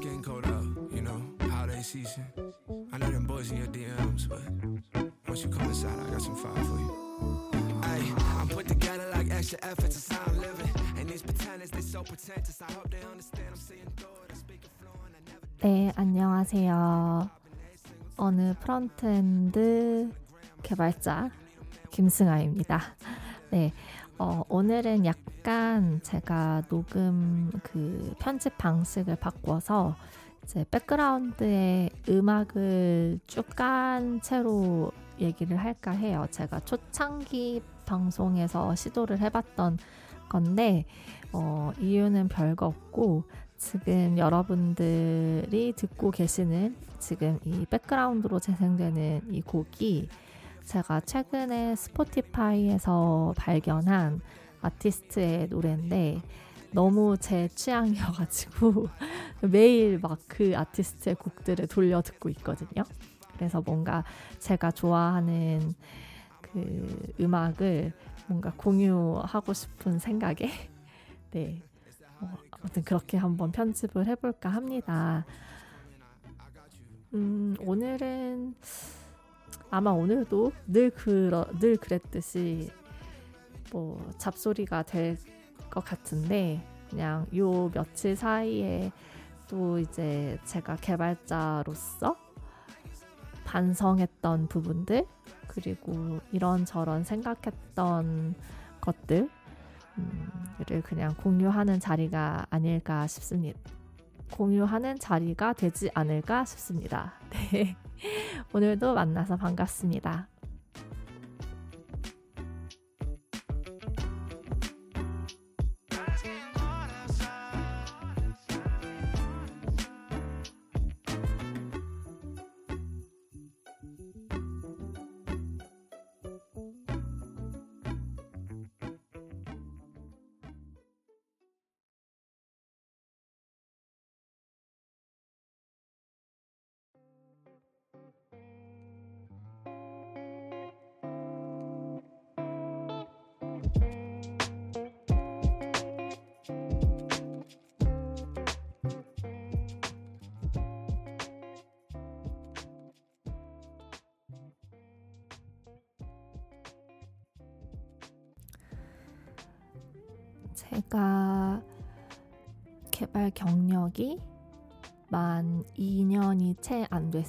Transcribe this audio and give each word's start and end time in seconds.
getting 0.00 0.22
cold 0.22 0.46
out, 0.46 0.64
you 0.92 1.02
know, 1.02 1.20
holiday 1.50 1.82
season. 1.82 2.24
I 2.92 2.98
know 2.98 3.10
them 3.10 3.24
boys 3.24 3.50
in 3.50 3.58
your 3.58 3.66
DMs, 3.66 4.28
but 4.28 4.40
once 5.26 5.42
you 5.42 5.48
come 5.50 5.66
inside, 5.66 5.98
I 5.98 6.10
got 6.10 6.22
some 6.22 6.36
fire 6.36 6.52
for 6.64 6.78
you. 6.78 7.50
Hey, 7.82 8.12
I'm 8.38 8.48
put 8.48 8.68
together 8.68 9.10
like 9.12 9.30
extra 9.30 9.58
efforts, 9.62 9.96
it's 9.96 10.12
how 10.12 10.22
I'm 10.26 10.40
living. 10.40 10.70
And 10.98 11.08
these 11.08 11.22
pretenders, 11.22 11.70
they 11.70 11.80
so 11.80 12.02
pretentious. 12.02 12.60
I 12.62 12.70
hope 12.72 12.90
they 12.90 13.02
understand 13.10 13.46
I'm 13.50 13.56
seeing 13.56 13.86
through 13.96 14.08
it. 14.24 14.32
I 14.32 14.34
speak 14.36 14.60
it 14.62 14.70
fluent, 14.78 15.14
I 15.16 15.20
never 15.26 15.46
네, 15.60 15.92
안녕하세요. 15.96 17.30
어느 18.16 18.54
프론트엔드 18.60 20.10
개발자 20.62 21.30
김승아입니다. 21.90 22.80
네, 23.50 23.72
어, 24.18 24.42
오늘은 24.48 25.04
약간 25.06 26.00
제가 26.02 26.62
녹음 26.68 27.50
그 27.62 28.14
편집 28.18 28.58
방식을 28.58 29.16
바꿔서 29.16 29.94
이제 30.42 30.64
백그라운드에 30.70 31.90
음악을 32.08 33.20
쭉 33.26 33.46
깐 33.54 34.20
채로 34.20 34.90
얘기를 35.20 35.56
할까 35.56 35.92
해요. 35.92 36.26
제가 36.30 36.60
초창기 36.60 37.62
방송에서 37.86 38.74
시도를 38.74 39.20
해봤던 39.20 39.78
건데, 40.28 40.84
어, 41.32 41.72
이유는 41.80 42.28
별거 42.28 42.66
없고, 42.66 43.24
지금 43.56 44.16
여러분들이 44.18 45.72
듣고 45.76 46.10
계시는 46.12 46.76
지금 47.00 47.38
이 47.44 47.66
백그라운드로 47.68 48.38
재생되는 48.38 49.22
이 49.32 49.42
곡이 49.42 50.08
제가 50.68 51.00
최근에 51.00 51.74
스포티파이에서 51.76 53.32
발견한 53.38 54.20
아티스트의 54.60 55.48
노래인데 55.48 56.20
너무 56.72 57.16
제 57.16 57.48
취향이어가지고 57.48 58.86
매일 59.50 59.98
막 59.98 60.18
그 60.28 60.52
아티스트의 60.54 61.14
곡들을 61.14 61.66
돌려 61.68 62.02
듣고 62.02 62.28
있거든요. 62.28 62.84
그래서 63.32 63.62
뭔가 63.62 64.04
제가 64.40 64.70
좋아하는 64.70 65.72
그 66.42 67.14
음악을 67.18 67.94
뭔가 68.26 68.52
공유하고 68.54 69.54
싶은 69.54 69.98
생각에 69.98 70.50
네 71.32 71.62
어, 72.20 72.30
아무튼 72.50 72.84
그렇게 72.84 73.16
한번 73.16 73.52
편집을 73.52 74.06
해볼까 74.06 74.50
합니다. 74.50 75.24
음, 77.14 77.56
오늘은 77.60 78.54
아마 79.70 79.90
오늘도 79.90 80.52
늘 80.66 80.90
그러, 80.90 81.46
늘 81.58 81.76
그랬듯이 81.76 82.70
뭐 83.72 84.00
잡소리가 84.18 84.82
될 84.82 85.16
것 85.70 85.84
같은데 85.84 86.64
그냥 86.90 87.26
요 87.36 87.70
며칠 87.70 88.16
사이에 88.16 88.90
또 89.48 89.78
이제 89.78 90.38
제가 90.44 90.76
개발자로서 90.76 92.16
반성했던 93.44 94.48
부분들 94.48 95.06
그리고 95.46 96.20
이런저런 96.32 97.04
생각했던 97.04 98.34
것들 98.80 99.30
를 100.68 100.82
그냥 100.82 101.12
공유하는 101.16 101.80
자리가 101.80 102.46
아닐까 102.50 103.06
싶습니다. 103.08 103.58
공유하는 104.32 104.96
자리가 104.98 105.54
되지 105.54 105.90
않을까 105.92 106.44
싶습니다. 106.44 107.14
네. 107.50 107.76
오늘도 108.52 108.94
만나서 108.94 109.36
반갑습니다. 109.36 110.28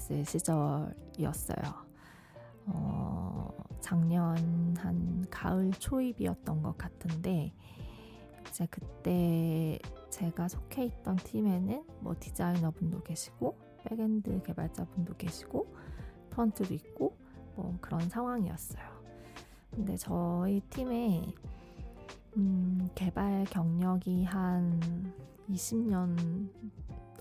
안 0.09 0.23
됐을 0.23 0.25
시절이었어요. 0.25 1.57
어, 2.65 3.49
작년 3.79 4.75
한 4.77 5.25
가을 5.29 5.71
초입이었던 5.71 6.61
것 6.63 6.77
같은데, 6.77 7.53
이제 8.47 8.67
그때 8.69 9.79
제가 10.09 10.47
속해 10.47 10.85
있던 10.85 11.15
팀에는 11.17 11.85
뭐 12.01 12.15
디자이너 12.19 12.71
분도 12.71 13.01
계시고, 13.03 13.55
backend 13.85 14.41
개발자 14.43 14.85
분도 14.85 15.15
계시고, 15.15 15.67
front도 16.31 16.73
있고, 16.73 17.15
뭐 17.55 17.77
그런 17.79 18.01
상황이었어요. 18.09 18.83
근데 19.71 19.95
저희 19.95 20.59
팀에 20.71 21.31
음, 22.37 22.87
개발 22.95 23.45
경력이 23.45 24.25
한 24.25 25.13
20년 25.49 26.49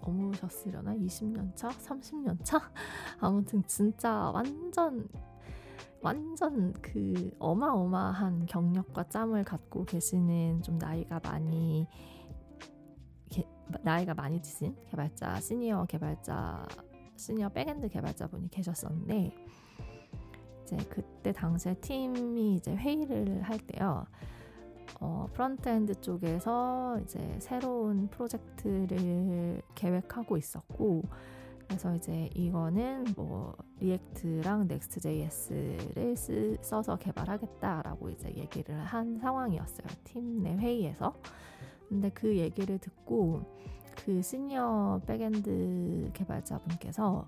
넘으셨으려나? 0.08 0.94
20년 0.94 1.54
차? 1.54 1.68
30년 1.68 2.38
차? 2.42 2.58
아무튼 3.20 3.62
진짜 3.66 4.30
완전 4.30 5.08
완전 6.00 6.72
그 6.74 7.30
어마어마한 7.38 8.46
경력과 8.46 9.08
짬을 9.08 9.44
갖고 9.44 9.84
계시는 9.84 10.62
좀 10.62 10.78
나이가 10.78 11.20
많이 11.22 11.86
게, 13.28 13.44
나이가 13.82 14.14
많이 14.14 14.40
드신 14.40 14.76
개발자 14.90 15.40
시니어 15.40 15.86
개발자 15.86 16.66
시니어 17.16 17.48
backend 17.48 17.88
개발자분이 17.88 18.48
계셨었는데 18.50 19.34
이제 20.62 20.76
그때 20.88 21.32
당시에 21.32 21.74
팀이 21.74 22.54
이제 22.54 22.74
회의를 22.74 23.42
할 23.42 23.58
때요. 23.58 24.06
어, 25.00 25.26
frontend 25.32 26.00
쪽에서 26.00 26.98
이제 27.04 27.36
새로운 27.40 28.08
프로젝트를 28.08 29.62
계획하고 29.74 30.36
있었고, 30.36 31.02
그래서 31.66 31.94
이제 31.94 32.30
이거는 32.34 33.04
뭐 33.14 33.54
React랑 33.80 34.68
Next.js를 34.68 36.16
쓰, 36.16 36.56
써서 36.62 36.96
개발하겠다라고 36.96 38.08
이제 38.10 38.32
얘기를 38.34 38.74
한 38.82 39.18
상황이었어요. 39.18 39.86
팀 40.04 40.42
내 40.42 40.56
회의에서. 40.56 41.14
근데 41.88 42.10
그 42.10 42.36
얘기를 42.36 42.78
듣고 42.78 43.42
그 43.96 44.22
시니어 44.22 45.02
backend 45.06 46.10
개발자분께서 46.14 47.26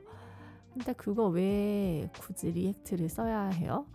근데 0.73 0.93
그거 0.95 1.27
왜 1.29 2.09
굳이 2.21 2.51
React를 2.53 3.09
써야 3.09 3.49
해요? 3.49 3.87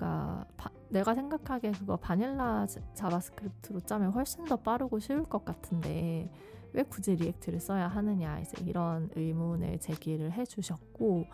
그러니까 0.00 0.46
바, 0.56 0.70
내가 0.88 1.14
생각하기에 1.14 1.72
그거 1.72 1.96
vanilla 1.96 2.66
JavaScript로 2.94 3.80
짜면 3.80 4.12
훨씬 4.12 4.46
더 4.46 4.56
빠르고 4.56 4.98
쉬울 4.98 5.24
것 5.24 5.44
같은데 5.44 6.30
왜 6.72 6.82
굳이 6.84 7.14
React를 7.16 7.60
써야 7.60 7.86
하느냐 7.86 8.40
이제 8.40 8.56
이런 8.64 9.10
의문을 9.14 9.78
제기를 9.78 10.32
해주셨고 10.32 11.26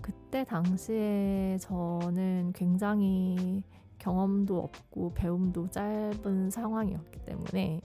그때 0.00 0.44
당시에 0.44 1.58
저는 1.60 2.52
굉장히 2.54 3.62
경험도 3.98 4.58
없고 4.58 5.12
배움도 5.12 5.68
짧은 5.70 6.50
상황이었기 6.50 7.26
때문에 7.26 7.82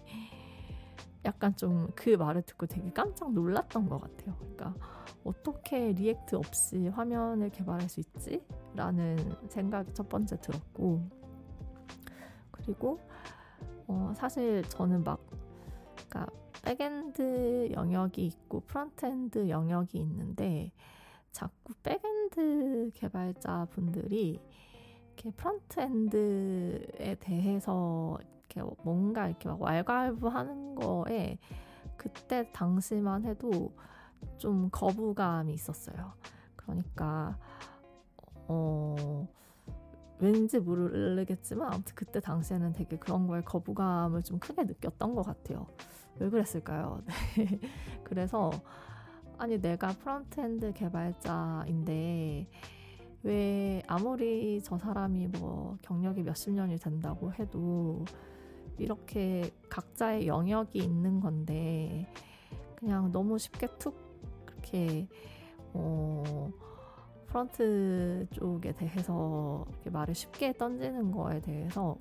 약간 1.25 1.55
좀 1.55 1.87
그 1.95 2.11
말을 2.11 2.43
듣고 2.43 2.67
되게 2.67 2.91
깜짝 2.91 3.33
놀랐던 3.33 3.89
것 3.89 3.99
같아요. 3.99 4.35
그러니까 4.37 4.75
어떻게 5.23 5.91
React 5.91 6.35
없이 6.35 6.87
화면을 6.89 7.49
개발할 7.49 7.89
수 7.89 7.99
있지? 7.99 8.45
라는 8.75 9.17
생각이 9.49 9.93
첫 9.93 10.07
번째 10.07 10.39
들었고 10.39 11.09
그리고 12.51 12.99
어, 13.87 14.13
사실 14.15 14.63
저는 14.69 15.03
막 15.03 15.19
그러니까 16.09 16.31
backend 16.63 17.71
영역이 17.71 18.25
있고 18.25 18.61
frontend 18.61 19.49
영역이 19.49 19.97
있는데 19.99 20.71
자꾸 21.31 21.73
backend 21.83 22.91
개발자 22.93 23.67
분들이 23.71 24.39
이렇게 25.07 25.31
frontend에 25.31 27.15
대해서 27.19 28.17
이렇게 28.55 28.75
뭔가 28.83 29.27
이렇게 29.27 29.49
막 29.49 29.61
왈가왈부하는 29.61 30.75
거에 30.75 31.37
그때 31.97 32.49
당시만 32.51 33.25
해도 33.25 33.75
좀 34.37 34.69
거부감이 34.71 35.53
있었어요. 35.53 36.13
그러니까 36.55 37.37
어 38.47 39.27
왠지 40.19 40.59
모르겠지만 40.59 41.73
아무튼 41.73 41.95
그때 41.95 42.19
당시에는 42.19 42.73
되게 42.73 42.97
그런 42.97 43.27
거에 43.27 43.41
거부감을 43.41 44.23
좀 44.23 44.39
크게 44.39 44.63
느꼈던 44.63 45.15
것 45.15 45.23
같아요. 45.23 45.67
왜 46.19 46.29
그랬을까요? 46.29 47.03
네. 47.37 47.59
그래서 48.03 48.51
아니 49.37 49.59
내가 49.59 49.89
frontend 49.89 50.73
개발자인데 50.73 52.47
왜 53.23 53.81
아무리 53.87 54.61
저 54.63 54.77
사람이 54.77 55.27
뭐 55.39 55.77
경력이 55.81 56.23
몇십 56.23 56.53
년이 56.53 56.77
된다고 56.77 57.33
해도 57.33 58.05
이렇게 58.77 59.51
각자의 59.69 60.27
영역이 60.27 60.79
있는 60.79 61.19
건데 61.19 62.07
그냥 62.75 63.11
너무 63.11 63.37
쉽게 63.37 63.67
툭 63.77 63.95
그렇게 64.45 65.07
어 65.73 66.51
프런트 67.27 68.27
쪽에 68.31 68.71
대해서 68.73 69.65
말을 69.91 70.15
쉽게 70.15 70.53
던지는 70.53 71.11
거에 71.11 71.41
대해서 71.41 71.97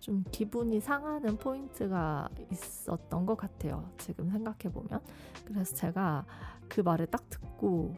좀 0.00 0.24
기분이 0.30 0.80
상하는 0.80 1.36
포인트가 1.36 2.28
있었던 2.50 3.26
것 3.26 3.36
같아요. 3.36 3.90
지금 3.98 4.30
생각해 4.30 4.72
보면. 4.72 5.00
그래서 5.44 5.74
제가 5.76 6.24
그 6.68 6.80
말을 6.80 7.06
딱 7.06 7.28
듣고, 7.28 7.94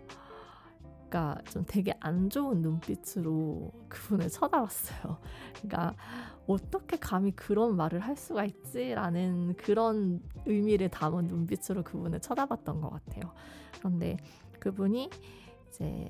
그러니까 1.08 1.40
좀 1.50 1.64
되게 1.66 1.94
안 2.00 2.28
좋은 2.28 2.62
눈빛으로 2.62 3.70
그분을 3.88 4.28
쳐다봤어요. 4.28 5.18
그러니까 5.54 5.94
어떻게 6.50 6.96
감히 6.96 7.30
그런 7.30 7.76
말을 7.76 8.00
할 8.00 8.16
수가 8.16 8.44
있지라는 8.44 9.54
그런 9.56 10.20
의미를 10.46 10.88
담은 10.88 11.26
눈빛으로 11.28 11.84
그분을 11.84 12.20
쳐다봤던 12.20 12.80
것 12.80 12.90
같아요. 12.90 13.32
그런데 13.78 14.16
그분이 14.58 15.10
이제 15.68 16.08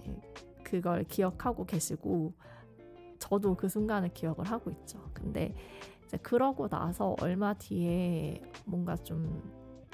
그걸 0.64 1.04
기억하고 1.04 1.66
계시고 1.66 2.32
저도 3.18 3.54
그 3.54 3.68
순간을 3.68 4.14
기억을 4.14 4.44
하고 4.46 4.70
있죠. 4.70 5.10
근데 5.12 5.54
이제 6.06 6.16
그러고 6.16 6.68
나서 6.68 7.14
얼마 7.20 7.52
뒤에 7.54 8.42
뭔가 8.64 8.96
좀 8.96 9.42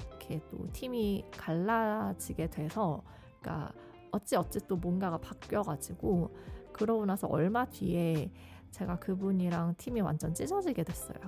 이렇게 0.08 0.40
또 0.48 0.70
팀이 0.72 1.24
갈라지게 1.32 2.50
돼서 2.50 3.02
그러니까 3.40 3.72
어찌 4.12 4.36
어찌 4.36 4.60
또 4.68 4.76
뭔가가 4.76 5.18
바뀌어가지고 5.18 6.30
그러고 6.72 7.04
나서 7.04 7.26
얼마 7.26 7.64
뒤에 7.64 8.30
제가 8.70 8.98
그분이랑 8.98 9.74
팀이 9.78 10.00
완전 10.00 10.34
찢어지게 10.34 10.84
됐어요. 10.84 11.18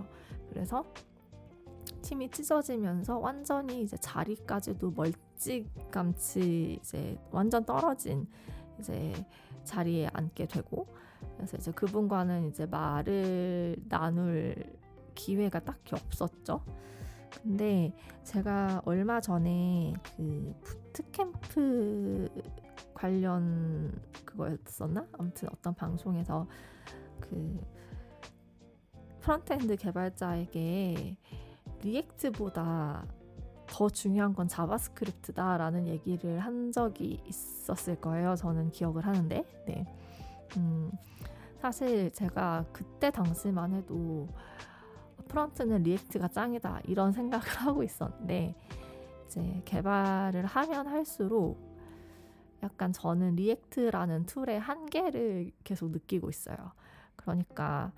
그래서 0.51 0.85
팀이 2.03 2.31
찢어지면서 2.31 3.19
완전히 3.19 3.83
이제 3.83 3.97
자리까지도 3.97 4.93
멀찌감치 4.93 6.79
이제 6.81 7.19
완전 7.31 7.65
떨어진 7.65 8.27
이제 8.79 9.13
자리에 9.65 10.09
앉게 10.13 10.47
되고 10.47 10.87
그래서 11.37 11.57
이제 11.57 11.73
그분과는 11.73 12.49
이제 12.49 12.67
말을 12.67 13.77
나눌 13.89 14.55
기회가 15.15 15.61
딱히 15.61 15.95
없었죠. 15.95 16.63
근데 17.43 17.93
제가 18.25 18.83
얼마 18.85 19.21
전에 19.21 19.95
그 20.17 20.55
부트캠프 20.63 22.29
관련 22.95 23.93
그거였었나? 24.25 25.07
아무튼 25.13 25.49
어떤 25.53 25.75
방송에서 25.75 26.47
그 27.21 27.61
frontend 29.21 29.77
개발자에게 29.77 31.17
React보다 31.83 33.07
더 33.67 33.89
중요한 33.91 34.33
건 34.33 34.49
JavaScript다라는 34.49 35.87
얘기를 35.87 36.39
한 36.41 36.73
적이 36.73 37.21
있었을 37.27 38.01
거예요. 38.01 38.35
저는 38.35 38.71
기억을 38.71 39.05
하는데, 39.05 39.45
네. 39.67 39.87
음, 40.57 40.91
사실 41.61 42.11
제가 42.13 42.65
그때 42.73 43.11
당시만 43.11 43.75
해도 43.75 44.29
프런트는 45.29 45.83
React가 45.83 46.29
짱이다 46.29 46.81
이런 46.85 47.13
생각을 47.13 47.45
하고 47.59 47.83
있었는데 47.83 48.55
이제 49.27 49.63
개발을 49.65 50.47
하면 50.47 50.87
할수록 50.87 51.59
약간 52.63 52.93
저는 52.93 53.37
React라는 53.37 54.27
tool의 54.27 54.59
한계를 54.59 55.53
계속 55.63 55.91
느끼고 55.91 56.31
있어요. 56.31 56.57
그러니까 57.19 57.93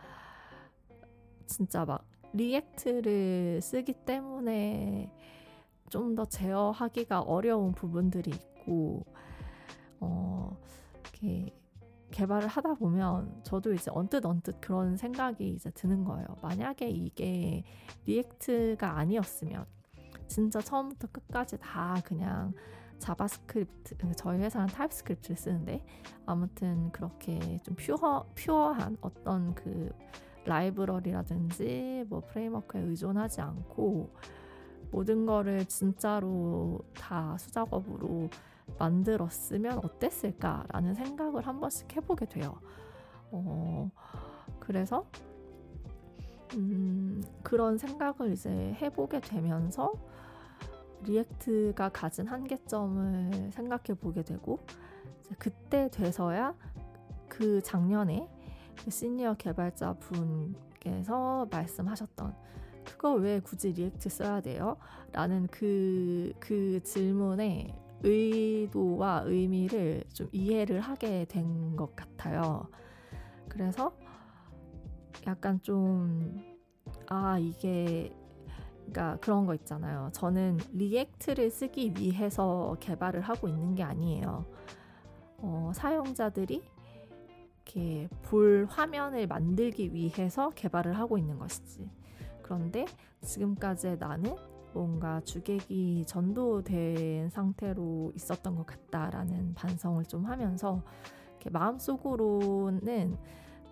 진짜 1.46 1.84
막 1.84 2.05
React를 2.32 3.61
쓰기 3.62 3.93
때문에 3.93 5.12
좀 5.90 6.14
더 6.14 6.25
제어하기가 6.25 7.20
어려운 7.22 7.72
부분들이 7.72 8.31
있고, 8.31 9.05
어, 10.00 10.56
이렇게 11.02 11.52
개발을 12.12 12.49
하다 12.49 12.75
보면 12.75 13.40
저도 13.44 13.72
이제 13.75 13.90
언뜻 13.94 14.25
언뜻 14.25 14.61
그런 14.61 14.96
생각이 14.96 15.49
이제 15.49 15.70
드는 15.70 16.05
거예요. 16.05 16.26
만약에 16.43 16.88
이게 16.88 17.64
React가 18.06 18.99
아니었으면 18.99 19.67
진짜 20.28 20.61
처음부터 20.61 21.08
끝까지 21.12 21.58
다 21.58 21.96
그냥 22.05 22.52
JavaScript 23.00 23.97
저희 24.17 24.38
회사는 24.38 24.69
TypeScript를 24.69 25.37
쓰는데 25.37 25.85
아무튼 26.26 26.93
그렇게 26.93 27.58
좀 27.64 27.75
퓨어 27.75 28.26
퓨어한 28.37 28.99
어떤 29.00 29.55
그 29.55 29.91
라이브러리라든지 30.44 32.05
뭐 32.08 32.20
framework에 32.20 32.82
의존하지 32.82 33.41
않고 33.41 34.10
모든 34.91 35.27
거를 35.27 35.65
진짜로 35.67 36.81
다 36.94 37.36
수작업으로 37.39 38.29
만들었으면 38.79 39.79
어땠을까라는 39.79 40.94
생각을 40.94 41.46
한 41.46 41.60
번씩 41.60 41.96
해보게 41.96 42.27
돼요. 42.27 42.60
어, 43.32 43.91
그래서 44.58 45.06
음, 46.55 47.22
그런 47.43 47.79
생각을 47.79 48.32
이제 48.32 48.77
해보게 48.81 49.20
되면서 49.20 49.93
React가 51.05 51.91
가진 51.91 52.27
한계점을 52.27 53.51
생각해 53.53 53.99
보게 54.01 54.23
되고 54.23 54.59
그때 55.39 55.89
돼서야 55.91 56.55
그 57.29 57.63
작년에 57.63 58.29
그 58.85 58.91
시니어 58.91 59.35
개발자 59.35 59.95
분께서 59.95 61.47
말씀하셨던 61.51 62.35
그거 62.85 63.15
왜 63.15 63.41
굳이 63.41 63.73
React 63.72 64.08
써야 64.09 64.41
돼요? 64.41 64.77
라는 65.13 65.47
그, 65.51 66.33
그 66.41 66.81
질문에 66.83 67.75
의도와 68.03 69.23
의미를 69.27 70.05
좀 70.13 70.29
이해를 70.33 70.81
하게 70.81 71.25
된 71.27 71.77
것 71.77 71.95
같아요. 71.95 72.67
그래서 73.49 73.93
약간 75.27 75.61
좀, 75.63 76.43
아, 77.07 77.39
이게, 77.39 78.13
그러니까 78.91 79.17
그런 79.20 79.47
거 79.47 79.55
있잖아요. 79.55 80.11
저는 80.13 80.59
리액트를 80.73 81.51
쓰기 81.51 81.94
위해서 81.97 82.77
개발을 82.81 83.20
하고 83.20 83.49
있는 83.49 83.75
게 83.75 83.82
아니에요. 83.82 84.44
어, 85.39 85.70
사용자들이 85.75 86.63
이렇게 87.65 88.09
볼 88.23 88.67
화면을 88.69 89.27
만들기 89.27 89.94
위해서 89.94 90.51
개발을 90.51 90.99
하고 90.99 91.19
있는 91.19 91.39
것이지. 91.39 91.89
그런데 92.43 92.85
지금까지 93.23 93.97
나는 93.99 94.35
뭔가 94.73 95.20
주객이 95.20 96.05
전도된 96.06 97.31
상태로 97.31 98.13
있었던 98.17 98.56
것 98.56 98.67
같다라는 98.67 99.55
반성을 99.55 100.05
좀 100.06 100.25
하면서 100.25 100.82
마음속으로는 101.51 103.17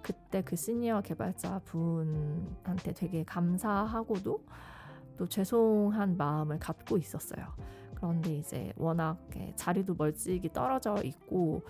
그때 0.01 0.43
그 0.43 0.57
시니어 0.57 1.03
개발자 1.03 1.61
분한테 1.65 2.93
되게 2.95 3.25
감사하고도 3.25 4.43
또 5.19 5.29
죄송한 5.29 6.17
마음을 6.17 6.59
갖고 6.59 6.97
있었어요. 6.97 7.45
그런데 7.95 8.37
이제 8.37 8.73
워낙 8.77 9.19
자리도 9.57 9.97
멀찍이 9.97 10.53
떨어져 10.53 11.03
있고 11.03 11.63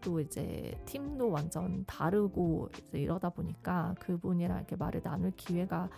또 0.00 0.20
이제 0.20 0.80
팀도 0.86 1.28
완전 1.28 1.84
다르고 1.86 2.70
이러다 2.92 3.30
보니까 3.30 3.94
그분이랑 3.98 4.58
이렇게 4.58 4.76
말을 4.76 5.02
나눌 5.02 5.32
기회가 5.32 5.90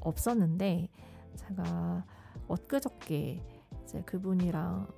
없었는데 0.00 0.88
제가 1.36 2.04
엊그저께 2.48 3.44
이제 3.84 4.00
그분이랑 4.02 4.88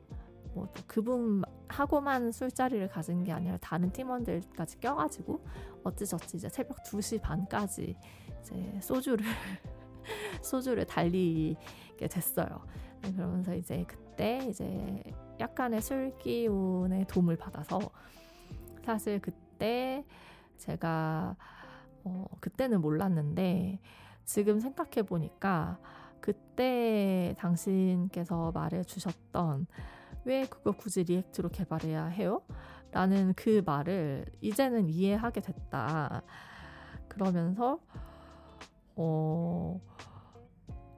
뭐 0.54 0.72
그분하고만 0.86 2.30
술자리를 2.30 2.86
가진 2.88 3.24
게 3.24 3.32
아니라 3.32 3.56
다른 3.56 3.90
팀원들까지 3.90 4.78
껴가지고 4.78 5.44
어찌저찌 5.82 6.36
이제 6.36 6.48
새벽 6.48 6.84
2시 6.84 7.20
반까지 7.20 7.96
이제 8.40 8.78
소주를 8.80 9.26
소주를 10.42 10.86
달리게 10.86 12.08
됐어요. 12.08 12.66
네, 13.02 13.12
그러면서 13.12 13.54
이제 13.54 13.84
그때 13.86 14.46
이제 14.48 15.02
약간의 15.40 15.82
술 15.82 16.16
기운의 16.18 17.06
도움을 17.06 17.36
받아서 17.36 17.78
사실 18.84 19.20
그때 19.20 20.04
제가 20.58 21.36
어, 22.04 22.26
그때는 22.40 22.80
몰랐는데 22.80 23.80
지금 24.24 24.60
생각해 24.60 25.06
보니까 25.06 25.78
그때 26.20 27.34
당신께서 27.38 28.52
말해 28.52 28.82
주셨던 28.82 29.66
왜 30.24 30.46
그거 30.46 30.72
굳이 30.72 31.04
리액트로 31.04 31.50
개발해야 31.50 32.06
해요? 32.06 32.42
라는 32.92 33.34
그 33.34 33.62
말을 33.64 34.24
이제는 34.40 34.88
이해하게 34.88 35.40
됐다. 35.40 36.22
그러면서 37.08 37.80
어 38.96 39.80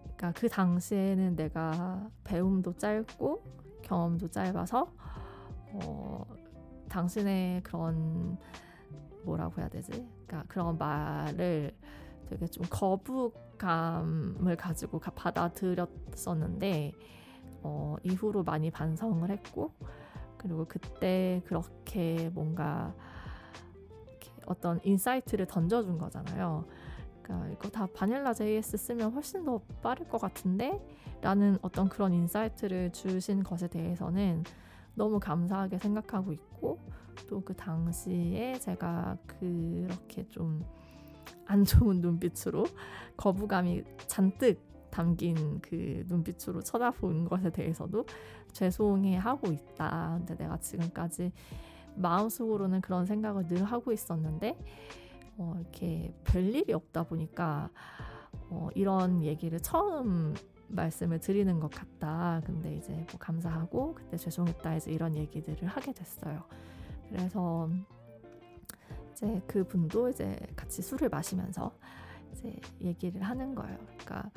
그러니까 0.03 0.33
그 0.33 0.49
당시에는 0.49 1.37
내가 1.37 2.09
배움도 2.25 2.77
짧고 2.77 3.43
경험도 3.83 4.29
짧아서 4.29 4.93
어 5.73 6.25
당신의 6.89 7.63
그런 7.63 8.39
뭐라고 9.25 9.61
해야 9.61 9.69
되지? 9.69 9.91
그러니까 10.27 10.45
그런 10.49 10.79
말을 10.79 11.75
되게 12.29 12.47
좀 12.47 12.65
거부감을 12.71 14.57
가지고 14.57 14.99
받아들였었는데 14.99 16.93
어, 17.63 17.97
이후로 18.03 18.45
많이 18.45 18.71
반성을 18.71 19.29
했고 19.31 19.73
그리고 20.37 20.65
그때 20.67 21.43
그렇게 21.47 22.31
뭔가 22.33 22.95
어떤 24.47 24.81
insight를 24.85 25.47
던져준 25.47 25.99
거잖아요. 25.99 26.67
그러니까 27.35 27.49
이거 27.53 27.69
다 27.69 27.87
vanilla 27.95 28.33
JS 28.33 28.77
쓰면 28.77 29.13
훨씬 29.13 29.45
더 29.45 29.61
빠를 29.83 30.09
것 30.09 30.21
같은데? 30.21 30.81
라는 31.23 31.59
어떤 31.63 31.89
그런 31.89 32.13
insight를 32.13 32.93
주신 32.93 33.43
것에 33.43 33.69
대해서는 33.69 34.45
너무 34.95 35.19
감사하게 35.19 35.79
생각하고 35.79 36.33
있고 36.33 36.79
또 37.29 37.41
그 37.41 37.55
당시에 37.55 38.59
제가 38.59 39.17
그렇게 39.27 40.29
좀 40.29 40.63
안 41.47 41.65
좋은 41.65 42.01
눈빛으로 42.01 42.65
거부감이 43.17 43.85
잔뜩 44.07 44.61
담긴 44.91 45.61
그 45.61 46.05
눈빛으로 46.07 46.63
쳐다본 46.63 47.27
것에 47.27 47.51
대해서도 47.51 48.07
죄송해 48.53 49.17
하고 49.17 49.53
있다. 49.53 50.17
근데 50.19 50.37
내가 50.37 50.59
지금까지 50.59 51.33
마음속으로는 51.97 52.81
그런 52.81 53.05
생각을 53.05 53.47
늘 53.47 53.65
하고 53.65 53.93
있었는데 53.93 54.59
어, 55.39 55.55
이렇게 55.59 56.15
별 56.25 56.45
일이 56.45 56.73
없다 56.73 57.05
보니까 57.05 57.71
어, 58.49 58.69
이런 58.75 59.23
얘기를 59.23 59.61
처음 59.61 60.35
말씀을 60.69 61.21
드리는 61.21 61.61
것 61.61 61.71
같다. 61.71 62.41
근데 62.45 62.75
이제 62.77 62.93
뭐 62.93 63.19
감사하고 63.19 63.95
그때 63.95 64.17
죄송했다 64.17 64.71
해서 64.71 64.91
이런 64.91 65.15
얘기들을 65.17 65.67
하게 65.69 65.93
됐어요. 65.93 66.43
그래서 67.09 67.71
이제 69.13 69.41
그 69.47 69.65
분도 69.65 70.09
이제 70.09 70.37
같이 70.57 70.83
술을 70.83 71.09
마시면서 71.09 71.73
이제 72.33 72.55
얘기를 72.81 73.23
하는 73.23 73.55
거예요. 73.55 73.79
그러니까 73.99 74.31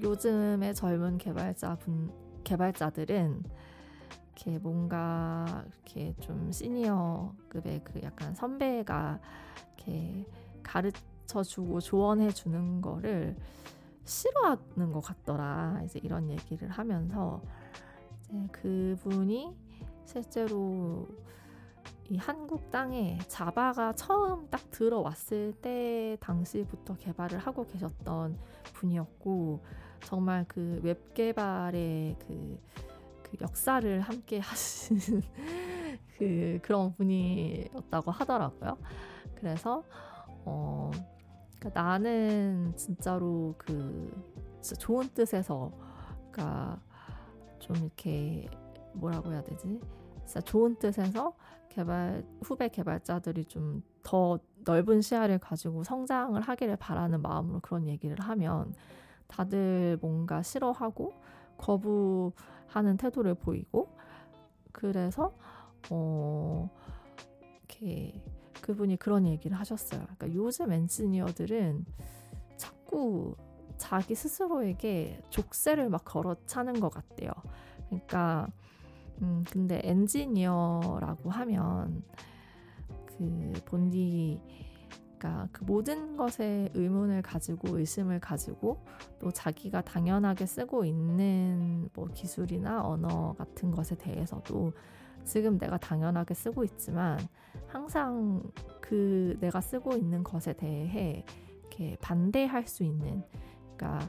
요즘의 0.00 0.74
젊은 0.74 1.18
개발자 1.18 1.76
분 1.76 2.12
개발자들은 2.44 3.42
이렇게 4.34 4.58
뭔가 4.58 5.64
이렇게 5.66 6.14
좀 6.20 6.50
시니어급의 6.50 7.82
그 7.84 8.00
약간 8.02 8.34
선배가 8.34 9.20
이렇게 9.76 10.26
가르쳐 10.62 11.42
주고 11.42 11.80
조언해 11.80 12.30
주는 12.30 12.80
거를 12.80 13.36
싫어하는 14.04 14.92
것 14.92 15.00
같더라. 15.00 15.82
이제 15.84 16.00
이런 16.02 16.30
얘기를 16.30 16.68
하면서 16.68 17.42
이제 18.28 18.48
그분이 18.52 19.54
실제로 20.04 21.06
이 22.08 22.16
한국 22.16 22.70
땅에 22.70 23.18
자바가 23.28 23.94
처음 23.94 24.48
딱 24.50 24.70
들어왔을 24.70 25.52
때 25.62 26.16
당시부터 26.20 26.96
개발을 26.96 27.38
하고 27.38 27.64
계셨던 27.66 28.38
분이었고 28.74 29.60
정말 30.04 30.44
그 30.48 30.80
웹 30.82 31.14
개발의 31.14 32.16
그, 32.26 32.58
그 33.32 33.38
역사를 33.40 34.00
함께 34.00 34.38
하신 34.38 34.98
그 36.18 36.58
그런 36.62 36.92
분이었다고 36.94 38.10
하더라고요. 38.10 38.78
그래서 39.34 39.82
어 40.44 40.90
그러니까 41.58 41.82
나는 41.82 42.72
진짜로 42.76 43.54
그 43.58 44.12
진짜 44.60 44.78
좋은 44.80 45.08
뜻에서 45.14 45.72
그러니까 46.30 46.80
좀 47.58 47.76
이렇게 47.76 48.48
뭐라고 48.92 49.32
해야 49.32 49.42
되지? 49.42 49.80
진짜 50.24 50.40
좋은 50.40 50.76
뜻에서 50.76 51.34
개발 51.68 52.24
후배 52.42 52.68
개발자들이 52.68 53.46
좀 53.46 53.82
더 54.02 54.38
넓은 54.64 55.00
시야를 55.00 55.38
가지고 55.38 55.82
성장을 55.82 56.40
하기를 56.40 56.76
바라는 56.76 57.22
마음으로 57.22 57.60
그런 57.60 57.88
얘기를 57.88 58.18
하면 58.20 58.74
다들 59.26 59.98
뭔가 60.00 60.42
싫어하고 60.42 61.12
거부 61.56 62.32
하는 62.72 62.96
태도를 62.96 63.34
보이고 63.34 63.88
그래서 64.72 65.36
어 65.90 66.70
이렇게 67.68 68.22
그분이 68.62 68.96
그런 68.96 69.26
얘기를 69.26 69.58
하셨어요. 69.58 70.02
그러니까 70.02 70.32
요즘 70.34 70.72
엔지니어들은 70.72 71.84
자꾸 72.56 73.36
자기 73.76 74.14
스스로에게 74.14 75.20
족쇄를 75.30 75.88
막 75.90 76.04
걸어 76.04 76.36
차는 76.46 76.80
것 76.80 76.88
같대요. 76.90 77.32
그러니까 77.88 78.48
음, 79.20 79.44
근데 79.50 79.80
엔지니어라고 79.82 81.30
하면 81.30 82.02
그 83.06 83.52
본디 83.66 84.40
그러니까 85.22 85.48
그 85.52 85.62
모든 85.62 86.16
것에 86.16 86.68
의문을 86.74 87.22
가지고 87.22 87.78
의심을 87.78 88.18
가지고 88.18 88.84
또 89.20 89.30
자기가 89.30 89.82
당연하게 89.82 90.46
쓰고 90.46 90.84
있는 90.84 91.88
뭐 91.94 92.08
기술이나 92.12 92.84
언어 92.84 93.32
같은 93.38 93.70
것에 93.70 93.94
대해서도 93.96 94.72
지금 95.24 95.58
내가 95.58 95.78
당연하게 95.78 96.34
쓰고 96.34 96.64
있지만 96.64 97.20
항상 97.68 98.42
그 98.80 99.36
내가 99.38 99.60
쓰고 99.60 99.96
있는 99.96 100.24
것에 100.24 100.54
대해 100.54 101.24
이렇게 101.60 101.96
반대할 102.00 102.66
수 102.66 102.82
있는 102.82 103.22
그러니까 103.76 104.08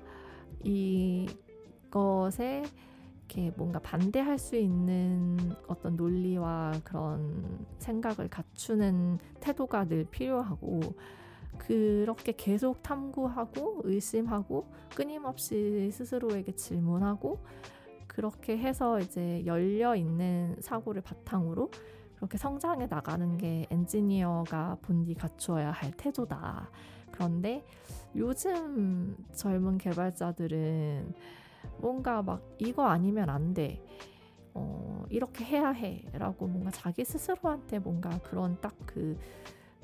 이것에 1.92 2.64
이렇게 3.34 3.52
뭔가 3.56 3.80
반대할 3.80 4.38
수 4.38 4.56
있는 4.56 5.38
어떤 5.68 5.96
논리와 5.96 6.74
그런 6.84 7.66
생각을 7.80 8.30
갖추는 8.30 9.18
태도가 9.40 9.86
늘 9.86 10.06
필요하고 10.06 10.82
그렇게 11.58 12.34
계속 12.34 12.84
탐구하고 12.84 13.82
의심하고 13.84 14.68
끊임없이 14.96 15.90
스스로에게 15.92 16.56
질문하고 16.56 17.40
그렇게 18.08 18.58
해서 18.58 19.00
이제 19.00 19.44
열려 19.46 19.96
있는 19.96 20.56
사고를 20.60 21.02
바탕으로 21.02 21.72
그렇게 22.16 22.38
성장해 22.38 22.88
나가는 22.88 23.38
게 23.38 23.66
엔지니어가 23.72 24.78
본디 24.82 25.16
갖추어야 25.16 25.72
할 25.72 25.92
태도다. 25.92 26.70
그런데 27.12 27.66
요즘 28.16 29.18
젊은 29.34 29.78
개발자들은 29.78 31.14
뭔가 31.78 32.22
막 32.22 32.42
이거 32.60 32.86
아니면 32.86 33.30
안 33.30 33.54
돼. 33.54 33.84
어, 34.54 35.04
이렇게 35.10 35.44
해야 35.44 35.70
해. 35.70 36.06
라고 36.14 36.48
뭔가 36.48 36.72
자기 36.72 37.04
스스로한테 37.04 37.80
뭔가 37.80 38.10
그런 38.20 38.60
딱 38.62 38.74
그 38.94 39.18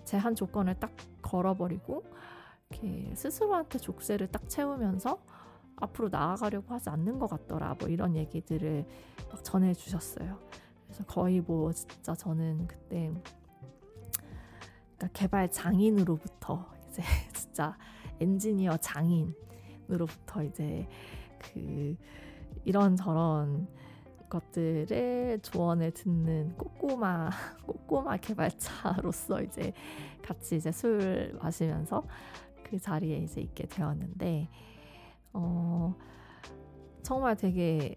제한 0.06 0.36
조건을 0.36 0.80
딱 0.80 0.92
걸어버리고 1.22 2.04
이렇게 2.70 3.14
스스로한테 3.16 3.80
족쇄를 3.80 4.28
딱 4.28 4.48
채우면서 4.48 5.20
앞으로 5.76 6.10
나아가려고 6.10 6.74
하지 6.74 6.90
않는 6.90 7.20
것 7.20 7.30
같더라. 7.30 7.76
뭐 7.80 7.90
이런 7.90 8.16
얘기들을 8.16 8.86
막 9.32 9.44
전해주셨어요. 9.44 10.40
그래서 10.84 11.04
거의 11.06 11.42
뭐 11.42 11.72
진짜 11.72 12.14
저는 12.14 12.68
그때 12.68 13.12
그러니까 14.98 15.08
개발 15.14 15.50
장인으로부터 15.52 16.72
이제 16.90 17.02
진짜 17.34 17.78
엔지니어 18.20 18.78
장인으로부터 18.78 20.44
이제 20.44 20.88
그 21.40 21.96
이런저런 22.66 23.68
것들의 24.30 25.42
조언을 25.42 25.92
듣는 25.92 26.56
꼬꼬마 26.56 27.30
꼬꼬마 27.66 28.18
개발자로서 28.18 29.42
이제 29.44 29.74
같이 30.22 30.58
이제 30.58 30.72
술 30.72 31.38
마시면서 31.42 32.04
그 32.64 32.80
자리에 32.80 33.18
이제 33.18 33.42
있게 33.42 33.66
되었는데 33.68 34.48
어, 35.34 35.96
정말 37.02 37.36
되게 37.36 37.96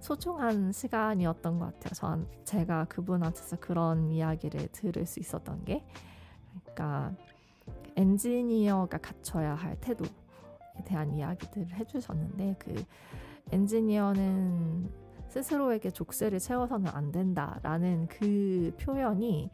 소중한 0.00 0.72
시간이었던 0.72 1.58
것 1.58 1.66
같아요. 1.66 1.94
전 1.94 2.26
제가 2.44 2.86
그분한테서 2.86 3.56
그런 3.60 4.10
이야기를 4.10 4.68
들을 4.72 5.06
수 5.06 5.20
있었던 5.20 5.64
게, 5.64 5.84
그러니까 6.64 7.14
엔지니어가 7.96 8.98
갖춰야 8.98 9.54
할 9.54 9.80
태도에 9.80 10.08
대한 10.84 11.12
이야기들을 11.12 11.74
해주셨는데, 11.74 12.56
그 12.58 12.84
엔지니어는 13.50 14.90
스스로에게 15.28 15.90
족쇄를 15.90 16.38
채워서는 16.38 16.88
안 16.88 17.10
된다라는 17.10 18.06
그 18.08 18.74
표현이 18.78 19.50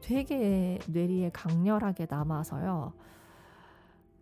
되게 0.00 0.78
뇌리에 0.86 1.30
강렬하게 1.30 2.06
남아서요. 2.08 2.92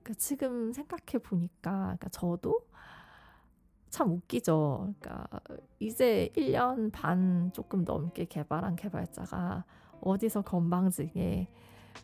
그러니까 0.02 0.14
지금 0.18 0.72
생각해 0.72 1.22
보니까 1.22 1.72
그러니까 1.72 2.08
저도 2.08 2.60
참 3.90 4.10
웃기죠. 4.12 4.94
그러니까 4.98 5.26
이제 5.78 6.30
1년 6.36 6.90
반 6.92 7.50
조금 7.52 7.84
넘게 7.84 8.24
개발한 8.26 8.76
개발자가 8.76 9.64
어디서 10.00 10.42
건방지게 10.42 11.48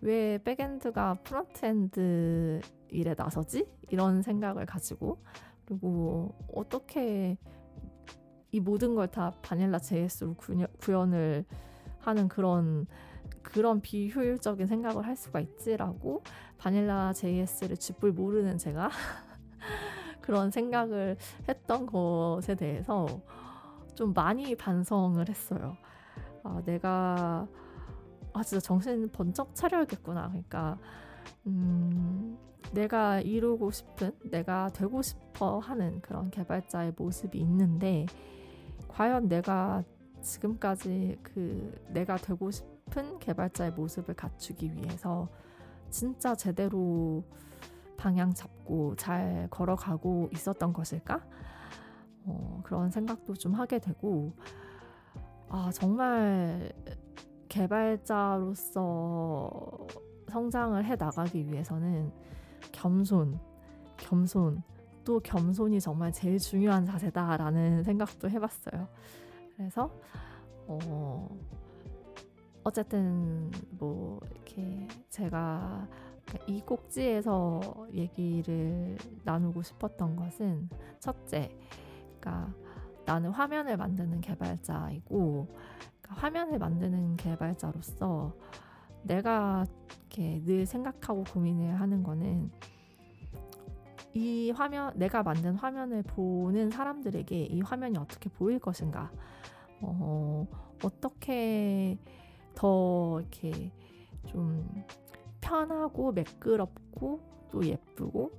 왜 0.00 0.38
backend가 0.38 1.14
frontend 1.22 2.60
일에 2.88 3.14
나서지? 3.16 3.66
이런 3.90 4.22
생각을 4.22 4.66
가지고 4.66 5.22
그리고 5.64 6.34
어떻게 6.54 7.36
이 8.50 8.60
모든 8.60 8.94
걸 8.94 9.06
다 9.08 9.32
vanilla 9.42 9.78
JS로 9.78 10.34
구현을 10.78 11.44
하는 12.00 12.28
그런 12.28 12.86
그런 13.42 13.80
비효율적인 13.80 14.66
생각을 14.66 15.06
할 15.06 15.16
수가 15.16 15.40
있지라고 15.40 16.22
바닐라 16.58 17.12
JS를 17.12 17.76
쥐뿔 17.76 18.12
모르는 18.12 18.58
제가 18.58 18.90
그런 20.20 20.50
생각을 20.50 21.16
했던 21.48 21.86
것에 21.86 22.54
대해서 22.54 23.06
좀 23.94 24.12
많이 24.12 24.54
반성을 24.54 25.28
했어요. 25.28 25.76
아, 26.44 26.62
내가 26.64 27.46
아 28.32 28.42
진짜 28.42 28.60
정신 28.60 29.08
번쩍 29.10 29.54
차려야겠구나. 29.54 30.28
그러니까 30.28 30.78
음, 31.46 32.38
내가 32.72 33.20
이루고 33.20 33.70
싶은, 33.70 34.12
내가 34.30 34.70
되고 34.70 35.02
싶어 35.02 35.58
하는 35.58 36.00
그런 36.00 36.30
개발자의 36.30 36.94
모습이 36.96 37.38
있는데 37.38 38.06
과연 38.88 39.28
내가 39.28 39.82
지금까지 40.20 41.18
그 41.22 41.74
내가 41.88 42.16
되고 42.16 42.50
싶은 42.50 43.18
개발자의 43.18 43.72
모습을 43.72 44.14
갖추기 44.14 44.72
위해서 44.74 45.28
진짜 45.90 46.34
제대로 46.34 47.24
방향 47.96 48.32
잡고 48.32 48.96
잘 48.96 49.46
걸어가고 49.50 50.30
있었던 50.32 50.72
것일까? 50.72 51.24
어, 52.24 52.60
그런 52.64 52.90
생각도 52.90 53.34
좀 53.34 53.54
하게 53.54 53.78
되고, 53.78 54.32
아, 55.48 55.70
정말 55.72 56.72
개발자로서 57.52 58.80
성장을 60.28 60.82
해 60.86 60.96
나가기 60.96 61.46
위해서는 61.52 62.10
겸손, 62.72 63.38
겸손, 63.98 64.62
또 65.04 65.20
겸손이 65.20 65.78
정말 65.78 66.10
제일 66.12 66.38
중요한 66.38 66.86
자세다라는 66.86 67.82
생각도 67.82 68.30
해봤어요. 68.30 68.88
그래서, 69.54 69.90
어, 70.66 71.28
어쨌든 72.64 73.50
뭐 73.72 74.18
이렇게 74.30 74.88
제가 75.10 75.86
이 76.46 76.62
꼭지에서 76.62 77.60
얘기를 77.92 78.96
나누고 79.24 79.60
싶었던 79.60 80.16
것은 80.16 80.70
첫째, 81.00 81.54
그러니까 82.18 82.54
나는 83.04 83.28
화면을 83.28 83.76
만드는 83.76 84.22
개발자이고 84.22 85.48
화면을 86.16 86.58
만드는 86.58 87.16
개발자로서 87.16 88.34
내가 89.02 89.66
이렇게 89.88 90.42
늘 90.44 90.66
생각하고 90.66 91.24
고민을 91.24 91.80
하는 91.80 92.02
거는 92.02 92.50
이 94.14 94.50
화면 94.50 94.92
내가 94.96 95.22
만든 95.22 95.54
화면을 95.54 96.02
보는 96.02 96.70
사람들에게 96.70 97.44
이 97.44 97.60
화면이 97.62 97.96
어떻게 97.98 98.28
보일 98.28 98.58
것인가 98.58 99.10
어, 99.80 100.46
어떻게 100.84 101.98
더 102.54 103.20
이렇게 103.20 103.72
좀 104.26 104.84
편하고 105.40 106.12
매끄럽고 106.12 107.20
또 107.50 107.66
예쁘고 107.66 108.30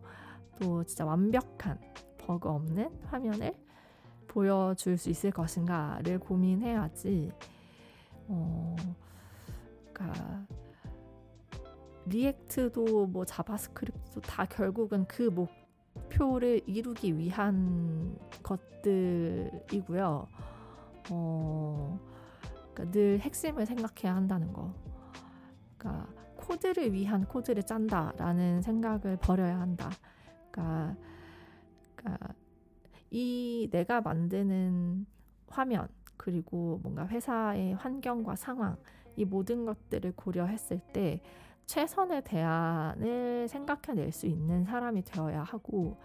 또 0.59 0.83
진짜 0.83 1.05
완벽한 1.05 1.79
버그 2.19 2.49
없는 2.49 2.89
화면을 3.05 3.53
보여줄 4.27 4.97
수 4.97 5.09
있을 5.09 5.31
것인가를 5.31 6.19
고민해야지. 6.19 7.31
어, 8.27 8.75
그러니까 9.93 10.45
React도 12.05 13.07
뭐 13.07 13.25
JavaScript도 13.25 14.21
다 14.21 14.45
결국은 14.45 15.05
그 15.07 15.23
목표를 15.23 16.61
이루기 16.67 17.17
위한 17.17 18.17
것들이고요. 18.43 20.27
어, 21.11 21.99
그러니까 22.73 22.91
늘 22.91 23.19
핵심을 23.19 23.65
생각해야 23.65 24.15
한다는 24.15 24.51
거. 24.53 24.73
그러니까 25.77 26.07
코드를 26.35 26.93
위한 26.93 27.25
코드를 27.25 27.63
짠다라는 27.63 28.61
생각을 28.61 29.17
버려야 29.17 29.59
한다. 29.59 29.89
그러니까, 30.51 30.95
그러니까 31.95 32.33
이 33.09 33.69
내가 33.71 34.01
만드는 34.01 35.05
화면 35.47 35.87
그리고 36.17 36.79
뭔가 36.83 37.07
회사의 37.07 37.75
환경과 37.75 38.35
상황 38.35 38.77
이 39.15 39.25
모든 39.25 39.65
것들을 39.65 40.13
고려했을 40.15 40.79
때 40.91 41.21
최선의 41.65 42.23
대안을 42.23 43.47
생각해낼 43.47 44.11
수 44.11 44.27
있는 44.27 44.65
사람이 44.65 45.03
되어야 45.03 45.43
하고 45.43 45.97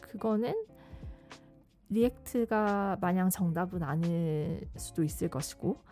그거는 0.00 0.54
리액트가 1.88 2.98
마냥 3.00 3.30
정답은 3.30 3.82
아닐 3.82 4.68
수도 4.76 5.02
있을 5.02 5.28
것이고 5.28 5.82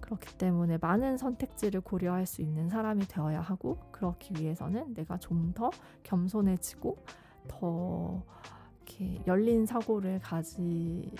그렇기 0.00 0.36
때문에 0.38 0.78
많은 0.78 1.16
선택지를 1.16 1.80
고려할 1.80 2.26
수 2.26 2.42
있는 2.42 2.68
사람이 2.68 3.06
되어야 3.06 3.40
하고 3.40 3.78
그렇기 3.92 4.34
위해서는 4.40 4.94
내가 4.94 5.18
좀 5.18 5.52
더 5.54 5.70
겸손해지고 6.02 6.96
더 7.48 8.22
이렇게 8.76 9.22
열린 9.26 9.66
사고를 9.66 10.20
가지 10.20 11.10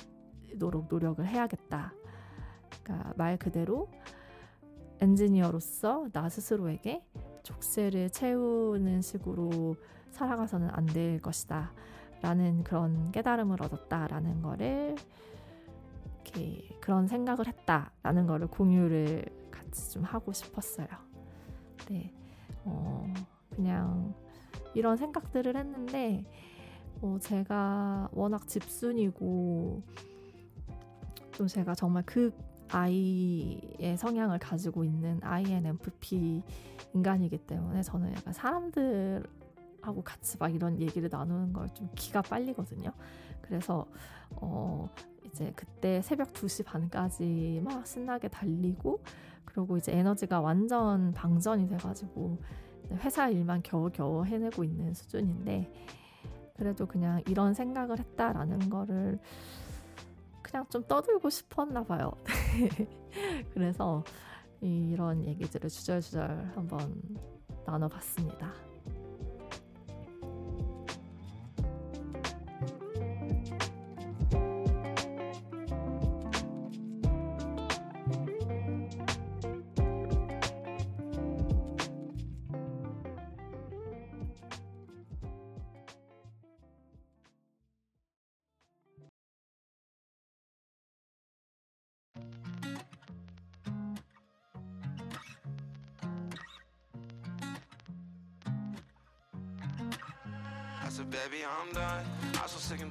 도록 0.58 0.86
노력을 0.88 1.24
해야겠다. 1.26 1.92
그러니까 2.82 3.12
말 3.16 3.36
그대로 3.38 3.88
엔지니어로서 5.00 6.08
나 6.12 6.28
스스로에게 6.28 7.04
족쇄를 7.42 8.10
채우는 8.10 9.00
식으로 9.02 9.76
살아가서는 10.10 10.68
안 10.72 10.86
될 10.86 11.20
것이다. 11.20 11.72
라는 12.22 12.62
그런 12.64 13.10
깨달음을 13.12 13.62
얻었다 13.62 14.06
라는 14.08 14.42
거를 14.42 14.94
이렇게 16.22 16.68
그런 16.80 17.06
생각을 17.06 17.46
했다 17.46 17.92
라는 18.02 18.26
거를 18.26 18.46
공유를 18.46 19.24
같이 19.50 19.90
좀 19.90 20.04
하고 20.04 20.32
싶었어요. 20.32 20.86
네, 21.88 22.12
어, 22.64 23.10
그냥 23.54 24.14
이런 24.74 24.98
생각들을 24.98 25.56
했는데 25.56 26.24
어, 27.00 27.16
제가 27.20 28.10
워낙 28.12 28.46
집순이고 28.46 29.82
또 31.40 31.46
제가 31.46 31.74
정말 31.74 32.02
그 32.04 32.30
아이의 32.68 33.96
성향을 33.96 34.38
가지고 34.38 34.84
있는 34.84 35.18
INFP 35.22 36.42
인간이기 36.92 37.38
때문에 37.46 37.80
저는 37.82 38.14
약간 38.14 38.34
사람들 38.34 39.24
하고 39.80 40.02
같이 40.02 40.36
막 40.36 40.54
이런 40.54 40.78
얘기를 40.78 41.08
나누는 41.10 41.54
걸 41.54 41.66
좀 41.72 41.88
기가 41.94 42.20
빨리거든요. 42.20 42.92
그래서 43.40 43.86
어, 44.32 44.90
이제 45.24 45.50
그때 45.56 46.02
새벽 46.02 46.34
2시 46.34 46.66
반까지 46.66 47.62
막 47.64 47.86
신나게 47.86 48.28
달리고 48.28 49.02
그리고 49.46 49.78
이제 49.78 49.92
에너지가 49.96 50.42
완전 50.42 51.14
방전이 51.14 51.70
돼 51.70 51.78
가지고 51.78 52.36
회사 52.96 53.30
일만 53.30 53.62
겨우겨우 53.62 54.26
해내고 54.26 54.62
있는 54.62 54.92
수준인데 54.92 55.72
그래도 56.58 56.84
그냥 56.84 57.22
이런 57.26 57.54
생각을 57.54 57.98
했다라는 57.98 58.68
거를 58.68 59.18
그냥 60.50 60.66
좀 60.68 60.82
떠들고 60.86 61.30
싶었나 61.30 61.84
봐요. 61.84 62.12
그래서 63.54 64.02
이런 64.60 65.24
얘기들을 65.24 65.70
주절주절 65.70 66.52
한번 66.54 67.00
나눠봤습니다. 67.64 68.69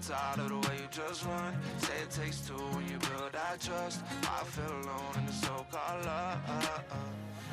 tired 0.08 0.38
of 0.40 0.48
the 0.48 0.68
way 0.68 0.76
you 0.76 0.88
just 0.90 1.24
run. 1.24 1.54
Say 1.78 1.94
it 2.02 2.10
takes 2.10 2.40
two 2.40 2.54
when 2.54 2.86
you 2.88 2.98
build 2.98 3.32
that 3.32 3.60
trust. 3.60 4.02
I 4.22 4.44
feel 4.44 4.64
alone 4.64 5.14
in 5.18 5.26
the 5.26 5.32
so-called 5.32 6.04
love. 6.04 6.38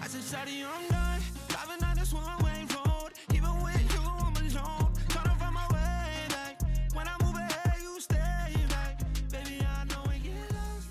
I 0.01 0.07
said, 0.07 0.21
Shawty, 0.21 0.63
I'm 0.65 0.87
done. 0.89 1.21
Driving 1.49 1.79
down 1.79 1.95
this 1.97 2.13
one-way 2.13 2.65
road. 2.75 3.11
Even 3.33 3.63
with 3.63 3.93
you, 3.93 4.01
I'm 4.01 4.35
alone. 4.35 4.91
Trying 5.09 5.29
to 5.29 5.35
find 5.39 5.53
my 5.53 5.67
way 5.71 6.27
back. 6.29 6.61
When 6.93 7.07
I 7.07 7.15
move 7.23 7.35
ahead, 7.35 7.75
you 7.81 7.99
stay 7.99 8.55
back. 8.69 8.99
Baby, 9.31 9.63
I 9.63 9.83
know 9.85 10.03
we 10.07 10.19
get 10.19 10.51
lost. 10.51 10.87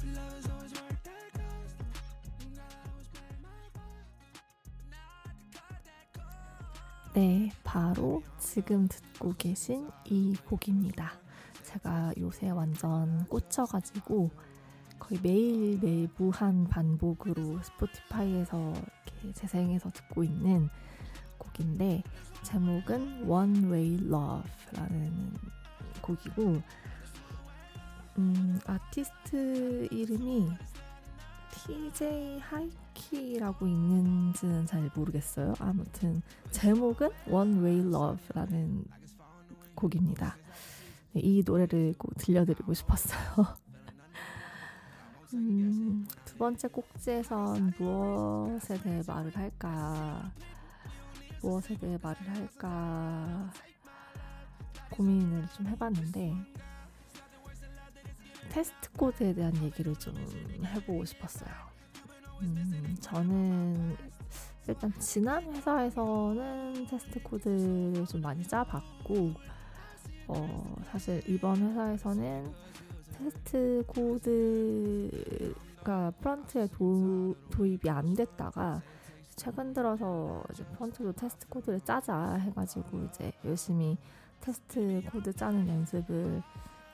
But 0.00 0.08
love 0.16 0.38
is 0.38 0.46
always 0.52 0.72
worth 0.72 1.02
that 1.04 1.28
cost. 1.32 1.74
And 2.40 2.56
God, 2.56 2.72
I 2.72 2.88
was 2.96 3.06
playing 3.12 3.40
my 3.42 3.62
part. 3.74 4.04
But 4.78 4.86
now 4.90 5.08
I 5.12 5.28
have 5.28 5.38
to 5.40 5.58
cut 5.58 5.80
that 5.84 6.06
cost. 6.14 7.14
네, 7.14 7.50
바로 7.64 8.22
지금 8.53 8.85
듣고 8.89 9.33
계신 9.37 9.89
이 10.03 10.35
곡입니다. 10.43 11.13
제가 11.63 12.11
요새 12.17 12.49
완전 12.49 13.25
꽂혀가지고 13.27 14.29
거의 14.99 15.21
매일매일 15.23 16.09
무한 16.17 16.65
반복으로 16.65 17.63
스포티파이에서 17.63 18.73
이렇게 18.73 19.31
재생해서 19.31 19.89
듣고 19.91 20.25
있는 20.25 20.67
곡인데 21.37 22.03
제목은 22.43 23.23
One 23.29 23.71
Way 23.71 23.93
Love라는 24.07 25.31
곡이고 26.01 26.61
음, 28.17 28.59
아티스트 28.65 29.87
이름이 29.91 30.49
TJ 31.51 32.39
하이 32.39 32.69
키라고 33.01 33.65
있는지는 33.67 34.65
잘 34.67 34.89
모르겠어요. 34.95 35.53
아무튼 35.59 36.21
제목은 36.51 37.09
One 37.27 37.59
Way 37.59 37.79
Love라는 37.87 38.85
곡입니다. 39.73 40.37
네, 41.13 41.21
이 41.21 41.43
노래를 41.43 41.95
꼭 41.97 42.13
들려드리고 42.17 42.73
싶었어요. 42.73 43.57
음, 45.33 46.05
두 46.25 46.37
번째 46.37 46.67
꼭지에선 46.67 47.73
무엇에 47.79 48.79
대해 48.81 49.01
말을 49.07 49.35
할까? 49.35 50.31
무엇에 51.41 51.75
대해 51.77 51.97
말을 52.01 52.29
할까? 52.29 53.51
고민을 54.91 55.47
좀 55.55 55.67
해봤는데, 55.67 56.35
테스트 58.49 58.91
코드에 58.91 59.33
대한 59.33 59.55
얘기를 59.63 59.95
좀 59.95 60.13
해보고 60.65 61.05
싶었어요. 61.05 61.70
음, 62.41 62.97
저는 62.99 63.95
일단 64.67 64.91
지난 64.99 65.43
회사에서는 65.43 66.87
테스트 66.87 67.21
코드를 67.21 68.05
좀 68.07 68.21
많이 68.21 68.43
짜봤고, 68.43 69.33
어, 70.27 70.75
사실 70.85 71.21
이번 71.27 71.57
회사에서는 71.57 72.53
테스트 73.17 73.83
코드가 73.87 74.21
프런트에 76.19 76.67
도, 76.67 77.35
도입이 77.51 77.89
안 77.89 78.13
됐다가 78.13 78.81
최근 79.35 79.73
들어서 79.73 80.43
이제 80.51 80.63
프런트도 80.65 81.13
테스트 81.13 81.47
코드를 81.47 81.79
짜자 81.81 82.35
해가지고 82.35 83.05
이제 83.05 83.31
열심히 83.45 83.97
테스트 84.39 85.01
코드 85.11 85.33
짜는 85.33 85.67
연습을 85.67 86.41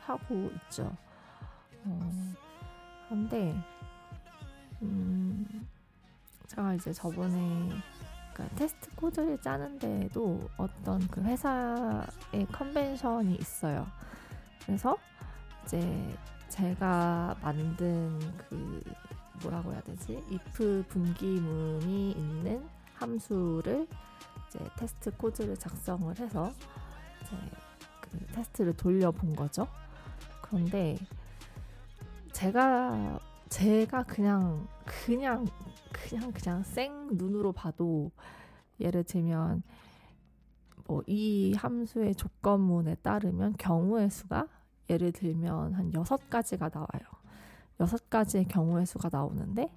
하고 0.02 0.50
있죠. 0.66 0.96
어, 1.86 2.12
그런데 3.08 3.56
음, 4.82 5.68
제가 6.48 6.74
이제 6.76 6.94
저번에 6.94 7.70
그러니까 8.34 8.56
테스트 8.56 8.90
코드를 8.96 9.42
짜는데도 9.42 10.50
어떤 10.58 11.06
그 11.08 11.22
회사의 11.22 12.46
convention이 12.52 13.36
있어요. 13.36 13.88
그래서 14.66 14.98
이제 15.66 16.16
제가 16.50 17.36
만든 17.42 18.20
그 18.38 18.84
뭐라고 19.42 19.74
해야 19.74 19.82
되지? 19.82 20.24
if 20.32 20.84
분기문이 20.88 22.12
있는 22.12 22.68
함수를 22.96 23.88
이제 24.48 24.60
테스트 24.78 25.12
코드를 25.18 25.58
작성을 25.58 26.18
해서 26.18 26.52
이제 27.22 27.38
그 28.02 28.26
테스트를 28.34 28.76
돌려본 28.78 29.36
거죠. 29.36 29.68
그런데 30.42 30.98
제가 32.32 33.20
제가 33.50 34.04
그냥 34.04 34.68
그냥 34.86 35.46
그냥 35.92 36.32
그냥 36.32 36.64
생 36.64 37.08
눈으로 37.12 37.52
봐도 37.54 38.12
예를 38.80 39.04
들면 39.04 39.64
뭐 40.88 41.04
이 41.08 41.54
함수의 41.56 42.16
조건문에 42.16 42.96
따르면 42.96 43.56
경우의 43.58 44.10
수가 44.10 44.48
예를 44.90 45.12
들면 45.12 45.74
한 45.74 45.94
여섯 45.94 46.30
가지가 46.30 46.70
나와요. 46.74 47.02
여섯 47.80 48.10
가지의 48.10 48.46
경우의 48.46 48.86
수가 48.86 49.10
나오는데 49.12 49.70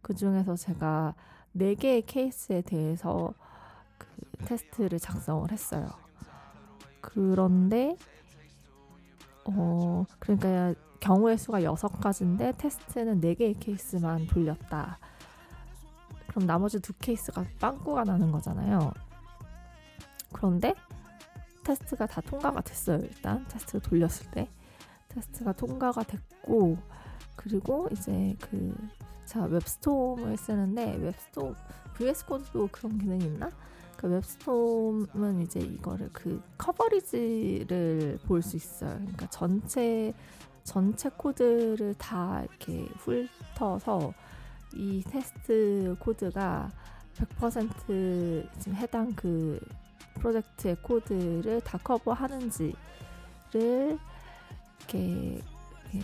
그 0.00 0.14
중에서 0.14 0.56
제가 0.56 1.14
네 1.52 1.74
개의 1.74 2.02
케이스에 2.02 2.62
대해서 2.62 3.32
그 3.98 4.06
테스트를 4.46 4.98
작성을 4.98 5.50
했어요. 5.50 5.88
그런데 7.00 7.96
어 9.44 10.04
그러니까 10.18 10.74
경우의 11.00 11.38
수가 11.38 11.62
여섯 11.62 11.88
가지인데 12.00 12.52
테스트는 12.58 13.20
네 13.20 13.34
개의 13.34 13.54
케이스만 13.54 14.26
돌렸다. 14.26 14.98
그럼 16.28 16.46
나머지 16.46 16.80
두 16.80 16.92
케이스가 16.94 17.44
빵꾸가 17.60 18.04
나는 18.04 18.30
거잖아요. 18.30 18.92
그런데 20.32 20.74
테스트가 21.64 22.06
다 22.06 22.20
통과가 22.20 22.60
됐어요. 22.60 22.98
일단 22.98 23.46
테스트를 23.48 23.80
돌렸을 23.80 24.30
때 24.30 24.48
테스트가 25.08 25.52
통과가 25.52 26.02
됐고 26.02 26.76
그리고 27.36 27.88
이제 27.90 28.36
그 28.40 28.74
제가 29.24 29.46
WebStorm을 29.46 30.36
쓰는데 30.36 30.96
웹스톰 30.96 31.54
VS 31.94 32.26
코드도 32.26 32.68
그런 32.70 32.98
기능이 32.98 33.24
있나? 33.24 33.50
그 33.96 34.08
WebStorm은 34.08 35.40
이제 35.40 35.58
이거를 35.60 36.10
그 36.12 36.42
coverage를 36.58 38.18
볼 38.26 38.42
수 38.42 38.56
있어요. 38.56 38.94
그러니까 38.96 39.26
전체 39.30 40.12
전체 40.66 41.08
코드를 41.08 41.94
다 41.94 42.42
이렇게 42.42 42.86
훑어서 43.54 44.12
이 44.74 45.02
테스트 45.08 45.96
코드가 46.00 46.70
100% 47.14 48.48
지금 48.58 48.74
해당 48.76 49.14
그 49.14 49.60
프로젝트의 50.14 50.76
코드를 50.82 51.60
다 51.60 51.78
커버하는지를 51.78 52.76
이렇게 53.54 55.40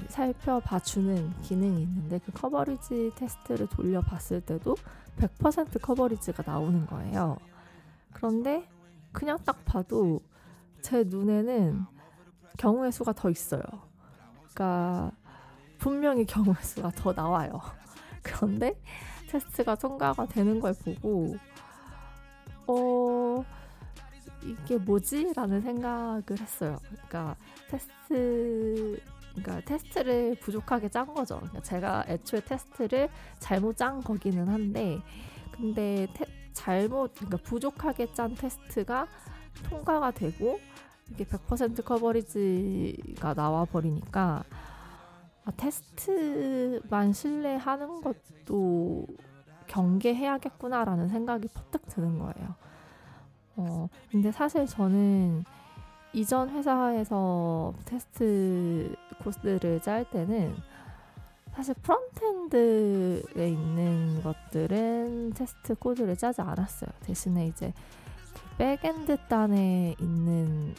살펴봐 0.09 0.79
주는 0.79 1.33
기능이 1.41 1.83
있는데 1.83 2.21
그 2.21 2.31
커버리지 2.33 3.11
테스트를 3.17 3.67
돌려봤을 3.67 4.43
때도 4.43 4.77
100% 5.19 5.83
커버리지가 5.83 6.45
나오는 6.47 6.87
거예요. 6.87 7.37
그런데 8.13 8.67
그냥 9.11 9.39
딱 9.45 9.65
봐도 9.65 10.21
제 10.81 11.03
눈에는 11.03 11.85
경우의 12.59 12.93
수가 12.93 13.13
더 13.13 13.29
있어요. 13.29 13.92
그러니까 14.53 15.11
분명히 15.79 16.25
경우의 16.25 16.57
수가 16.63 16.91
더 16.91 17.13
나와요. 17.13 17.61
그런데 18.23 18.79
테스트가 19.29 19.75
통과가 19.77 20.27
되는 20.27 20.61
걸 20.61 20.75
보고 20.75 21.37
어 22.67 23.45
이게 24.43 24.77
뭐지? 24.77 25.33
라는 25.35 25.61
생각을 25.61 26.39
했어요. 26.39 26.79
그러니까 26.85 27.37
테스트 27.69 29.01
그러니까 29.35 29.61
테스트를 29.65 30.37
부족하게 30.41 30.89
짠 30.91 31.07
거죠. 31.07 31.37
그러니까 31.37 31.61
제가 31.63 32.05
애초에 32.09 32.41
테스트를 32.41 33.09
잘못 33.39 33.77
짠 33.77 34.03
거기는 34.03 34.47
한데 34.49 35.01
근데 35.53 36.07
테, 36.15 36.27
잘못 36.53 37.15
그러니까 37.15 37.39
부족하게 37.39 38.13
짠 38.13 38.35
테스트가 38.35 39.07
통과가 39.69 40.11
되고 40.11 40.61
이게 41.13 41.25
100% 41.25 41.85
커버리지가 41.85 43.35
나와 43.35 43.67
버리니까 43.67 44.45
아, 45.45 45.51
테스트만 45.57 47.13
신뢰하는 47.13 48.01
것도 48.01 49.07
경계해야겠구나라는 49.67 51.09
생각이 51.09 51.49
퍼뜩 51.49 51.87
드는 51.89 52.19
거예요. 52.19 52.55
어, 53.57 53.89
근데 54.11 54.33
사실 54.33 54.67
저는 54.67 55.45
이전 56.15 56.49
회사에서 56.51 57.75
테스트 57.85 58.95
코드를 59.23 59.81
짤 59.83 60.09
때는 60.09 60.55
사실 61.53 61.75
frontend에 61.83 63.49
있는 63.49 64.23
것들은 64.23 65.33
테스트 65.35 65.75
코드를 65.75 66.17
짜지 66.17 66.41
않았어요. 66.41 66.91
대신에 67.01 67.47
이제 67.47 67.73
그 68.33 68.57
backend 68.57 69.17
단에 69.29 69.95
있는 70.01 70.75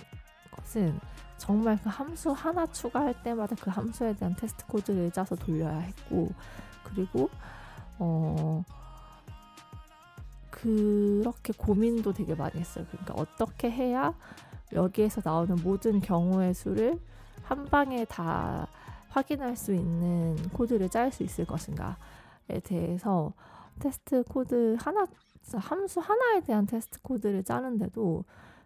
것은 0.73 0.99
정말 1.37 1.77
그 1.81 1.89
함수 1.89 2.31
하나 2.31 2.65
추가할 2.65 3.21
때마다 3.23 3.55
그 3.61 3.69
함수에 3.69 4.13
대한 4.15 4.35
테스트 4.35 4.65
코드를 4.65 5.11
짜서 5.11 5.35
돌려야 5.35 5.77
했고 5.77 6.29
그리고 6.83 7.29
어 7.99 8.63
그렇게 10.49 11.53
고민도 11.55 12.13
되게 12.13 12.35
많이 12.35 12.59
했어요. 12.59 12.85
그러니까 12.89 13.13
어떻게 13.15 13.69
해야 13.69 14.13
여기에서 14.73 15.21
나오는 15.23 15.55
모든 15.63 15.99
경우의 15.99 16.53
수를 16.53 16.99
한 17.43 17.65
방에 17.65 18.05
다 18.05 18.67
확인할 19.09 19.55
수 19.55 19.73
있는 19.73 20.35
코드를 20.53 20.89
짤 20.89 21.11
수 21.11 21.23
있을 21.23 21.45
것인가에 21.45 22.59
대해서 22.63 23.33
테스트 23.79 24.23
코드 24.23 24.77
하나, 24.79 25.05
함수 25.55 25.99
하나에 25.99 26.41
대한 26.41 26.65
테스트 26.65 27.01
코드를 27.01 27.43
짜는데도 27.43 28.23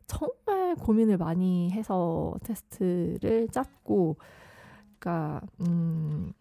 정말 0.07 0.75
고민을 0.75 1.17
많이 1.17 1.71
해서 1.71 2.33
테스트를 2.43 3.49
짰고, 3.49 4.17
그러니까 4.99 5.41
음, 5.61 6.33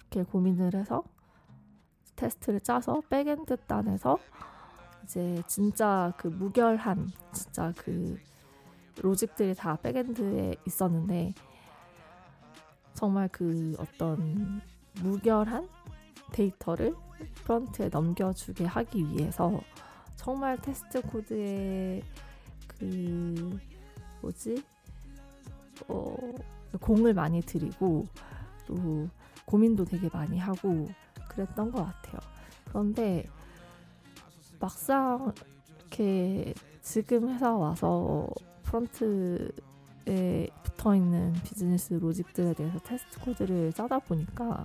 이렇게 0.00 0.22
고민을 0.22 0.74
해서 0.74 1.02
테스트를 2.16 2.60
짜서 2.60 3.00
backend 3.08 3.56
단에서 3.66 4.18
이제 5.04 5.42
진짜 5.46 6.12
그 6.16 6.28
무결한 6.28 7.10
진짜 7.32 7.72
그 7.76 8.18
logic들이 9.00 9.54
다 9.54 9.76
backend에 9.76 10.54
있었는데 10.66 11.34
정말 12.94 13.28
그 13.32 13.74
어떤 13.78 14.60
무결한 15.02 15.68
데이터를 16.32 16.94
front에 17.44 17.88
넘겨주게 17.88 18.64
하기 18.66 19.08
위해서 19.08 19.60
정말 20.22 20.56
테스트 20.56 21.02
코드에 21.02 22.00
그 22.68 23.58
뭐지 24.20 24.62
어 25.88 26.16
공을 26.80 27.12
많이 27.12 27.40
들이고 27.40 28.06
또 28.66 29.08
고민도 29.44 29.84
되게 29.84 30.08
많이 30.12 30.38
하고 30.38 30.88
그랬던 31.28 31.72
것 31.72 31.84
같아요. 31.84 32.20
그런데 32.68 33.24
막상 34.60 35.32
이렇게 35.78 36.54
지금 36.80 37.28
회사 37.28 37.52
와서 37.52 38.28
front에 38.62 40.48
붙어 40.62 40.94
있는 40.94 41.32
비즈니스 41.44 41.94
logic들에 41.94 42.54
대해서 42.54 42.78
테스트 42.78 43.18
코드를 43.20 43.72
짜다 43.72 43.98
보니까 43.98 44.64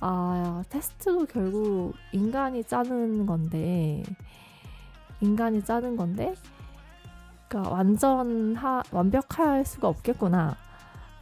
아 0.00 0.64
테스트도 0.70 1.26
결국 1.26 1.92
인간이 2.12 2.64
짜는 2.64 3.26
건데 3.26 4.02
인간이 5.20 5.62
짜는 5.62 5.96
건데 5.96 6.34
그러니까 7.48 7.70
완전 7.70 8.54
하, 8.56 8.82
완벽할 8.90 9.64
수가 9.64 9.88
없겠구나 9.88 10.56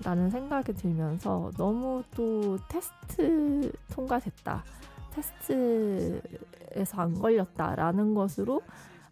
라는 0.04 0.30
생각이 0.30 0.74
들면서 0.74 1.50
너무 1.56 2.04
또 2.14 2.56
테스트 2.68 3.72
통과됐다 3.92 4.62
테스트에서 5.10 7.02
안 7.02 7.14
걸렸다라는 7.14 8.14
것으로 8.14 8.62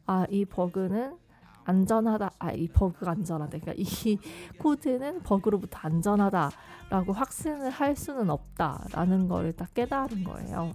아 0.07 0.26
이 0.31 0.44
버그는 0.44 1.16
안전하다. 1.66 2.31
아, 2.38 2.52
이 2.52 2.68
버그가 2.68 3.11
안전하다. 3.12 3.59
그러니까 3.59 3.74
이 3.76 3.85
코드는 4.59 5.22
버그로부터 5.22 5.79
안전하다라고 5.83 7.12
확신을 7.12 7.70
할 7.70 7.96
수는 7.96 8.31
없다라는 8.31 9.29
거를 9.29 9.52
딱 9.52 9.74
깨달은 9.74 10.24
거예요. 10.24 10.72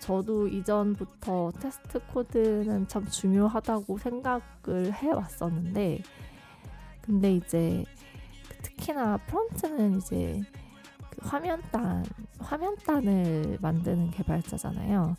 저도 0.00 0.46
이전부터 0.48 1.52
테스트 1.60 1.98
코드는 2.06 2.86
참 2.88 3.06
중요하다고 3.06 3.98
생각을 3.98 4.94
해 4.94 5.10
왔었는데, 5.10 6.00
근데 7.02 7.34
이제 7.34 7.84
특히나 8.62 9.16
front는 9.16 9.98
이제 9.98 10.40
그 11.10 11.26
화면단, 11.26 12.04
화면단을 12.38 13.58
만드는 13.60 14.10
개발자잖아요. 14.12 15.16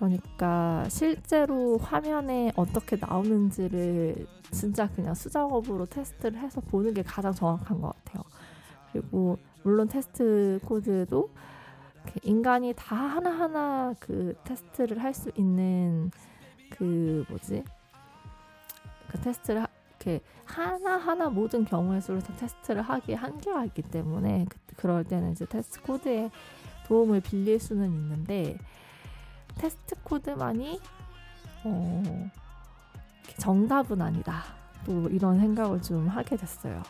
그러니까 0.00 0.86
실제로 0.88 1.76
화면에 1.76 2.52
어떻게 2.56 2.96
나오는지를 2.96 4.26
진짜 4.50 4.88
그냥 4.88 5.14
수작업으로 5.14 5.84
테스트를 5.84 6.38
해서 6.40 6.62
보는 6.62 6.94
게 6.94 7.02
가장 7.02 7.34
정확한 7.34 7.80
것 7.82 7.92
같아요. 8.04 8.24
그리고 8.90 9.38
물론 9.62 9.88
테스트 9.88 10.58
코드도 10.64 11.30
인간이 12.22 12.72
다 12.74 12.96
하나하나 12.96 13.94
그 14.00 14.34
테스트를 14.44 15.02
할 15.02 15.12
수 15.12 15.30
있는 15.36 16.10
그 16.70 17.24
뭐지? 17.28 17.62
그 19.10 19.20
테스트를 19.20 19.62
하, 19.62 19.66
이렇게 19.88 20.24
하나하나 20.46 21.28
모든 21.28 21.66
경우의 21.66 22.00
수를 22.00 22.22
다 22.22 22.34
테스트를 22.36 22.80
하기에 22.80 23.16
한계가 23.16 23.66
있기 23.66 23.82
때문에 23.82 24.46
그, 24.48 24.58
그럴 24.76 25.04
때는 25.04 25.32
이제 25.32 25.44
테스트 25.44 25.82
코드의 25.82 26.30
도움을 26.86 27.20
빌릴 27.20 27.60
수는 27.60 27.86
있는데 27.92 28.56
테스트 29.56 29.94
코드만이 30.02 30.80
어, 31.64 32.30
정답은 33.38 34.00
아니다. 34.00 34.42
또 34.84 35.08
이런 35.08 35.38
생각을 35.38 35.82
좀 35.82 36.08
하게 36.08 36.36
됐어요. 36.36 36.82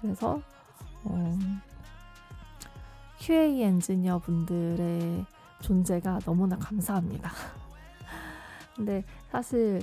그래서 0.00 0.40
어, 1.04 1.38
QA 3.18 3.62
엔지니어 3.62 4.18
분들의 4.20 5.24
존재가 5.60 6.20
너무나 6.20 6.56
감사합니다. 6.56 7.30
근데 8.76 9.04
사실 9.30 9.80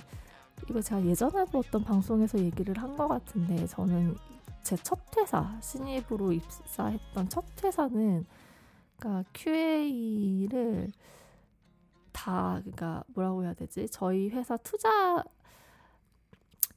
이거 0.69 0.81
제가 0.81 1.03
예전에도 1.03 1.59
어떤 1.59 1.83
방송에서 1.83 2.37
얘기를 2.39 2.75
한 2.77 2.95
것 2.95 3.07
같은데 3.07 3.65
저는 3.67 4.15
제 4.63 4.77
첫 4.77 4.97
회사 5.17 5.57
신입으로 5.61 6.31
입사했던 6.31 7.27
첫 7.29 7.43
회사는 7.63 8.25
그러니까 8.97 9.29
QA를 9.33 10.89
다 12.13 12.59
그러니까 12.61 13.03
뭐라고 13.07 13.43
해야 13.43 13.53
되지? 13.53 13.89
저희 13.89 14.29
회사 14.29 14.55
투자 14.57 15.23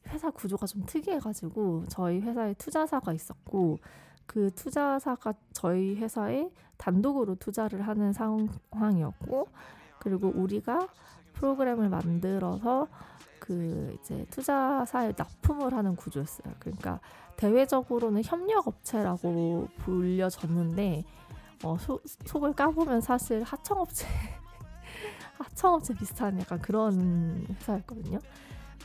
회사 0.08 0.30
구조가 0.30 0.66
좀 0.66 0.84
특이해가지고 0.86 1.84
저희 1.88 2.20
회사에 2.20 2.54
투자사가 2.54 3.12
있었고 3.12 3.78
그 4.26 4.50
투자사가 4.54 5.34
저희 5.52 5.96
회사에 5.96 6.50
단독으로 6.76 7.36
투자를 7.36 7.86
하는 7.86 8.12
상황이었고 8.12 9.48
그리고 9.98 10.28
우리가 10.34 10.88
프로그램을 11.34 11.88
만들어서 11.88 12.88
그 13.38 13.96
이제 14.00 14.26
투자사에 14.30 15.12
납품을 15.16 15.72
하는 15.72 15.94
구조였어요. 15.94 16.54
그러니까 16.58 17.00
대외적으로는 17.36 18.22
협력업체라고 18.24 19.68
불려졌는데 19.78 21.04
어, 21.64 21.76
소, 21.78 22.00
속을 22.04 22.54
까보면 22.54 23.00
사실 23.00 23.42
하청업체 23.42 24.06
하청업체 25.38 25.94
비슷한 25.94 26.38
약간 26.40 26.60
그런 26.60 27.46
회사였거든요. 27.60 28.18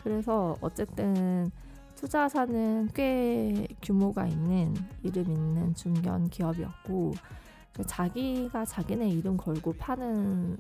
그래서 0.04 0.58
어쨌든 0.62 1.52
투자사는 1.96 2.90
꽤 2.94 3.68
규모가 3.82 4.26
있는 4.26 4.74
이름 5.04 5.30
있는 5.32 5.76
중견 5.76 6.30
기업이었고 6.30 7.14
그 7.74 7.86
자기가 7.86 8.66
자기네 8.66 9.10
이름 9.10 9.38
걸고 9.38 9.74
파는 9.74 10.58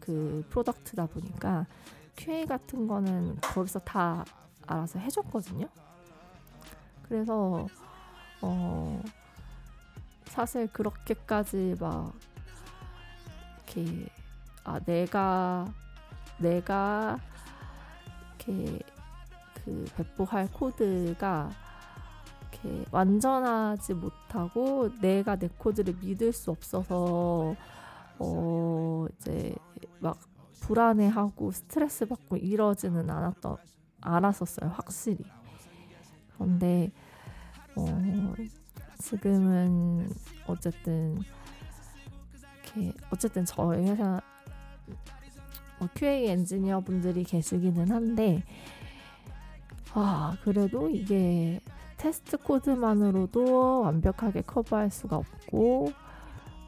그 0.00 0.44
프로덕트다 0.48 1.06
보니까 1.06 1.66
QA 2.16 2.46
같은 2.46 2.86
거는 2.88 3.36
거기서 3.40 3.80
다 3.80 4.24
알아서 4.66 4.98
해줬거든요. 4.98 5.66
그래서 7.02 7.66
어 8.40 9.02
사실 10.24 10.66
그렇게까지 10.68 11.76
막 11.78 12.12
이렇게 13.74 14.08
아 14.64 14.78
내가 14.80 15.66
내가 16.38 17.18
이렇게 18.38 18.78
그 19.64 19.84
배포할 19.96 20.48
코드가 20.52 21.50
이렇게 22.50 22.84
완전하지 22.90 23.94
못하고 23.94 24.90
내가 25.00 25.36
내 25.36 25.48
코드를 25.48 25.94
믿을 26.00 26.32
수 26.32 26.50
없어서 26.50 27.54
어 28.18 29.06
이제 29.16 29.54
막 30.00 30.18
불안해하고 30.60 31.50
스트레스 31.50 32.06
받고 32.06 32.36
이러지는 32.36 33.10
않았던 33.10 33.56
알았었어요 34.00 34.70
확실히. 34.70 35.24
그런데 36.34 36.92
어 37.76 38.34
지금은 38.98 40.08
어쨌든 40.46 41.18
이렇게 42.74 42.92
어쨌든 43.10 43.44
저희 43.44 43.88
회사 43.88 44.20
뭐 45.78 45.88
QA 45.94 46.28
엔지니어 46.28 46.80
분들이 46.80 47.24
계시기는 47.24 47.90
한데 47.90 48.44
아 49.94 50.36
그래도 50.44 50.88
이게 50.88 51.60
테스트 51.96 52.36
코드만으로도 52.36 53.82
완벽하게 53.82 54.42
커버할 54.42 54.90
수가 54.90 55.16
없고 55.16 55.92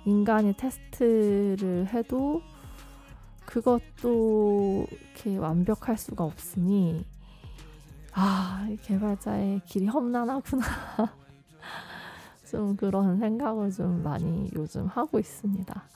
인간이 0.05 0.55
테스트를 0.57 1.89
해도 1.93 2.43
그것도 3.47 4.87
이렇게 4.91 5.37
완벽할 5.37 5.97
수가 5.97 6.25
없으니 6.25 7.05
아 8.13 8.69
개발자의 8.83 9.63
길이 9.67 9.87
험난하구나 9.87 10.65
좀 12.51 12.77
그런 12.77 13.19
생각을 13.19 13.71
좀 13.71 14.03
많이 14.03 14.51
요즘 14.55 14.87
하고 14.87 15.19
있습니다. 15.19 15.89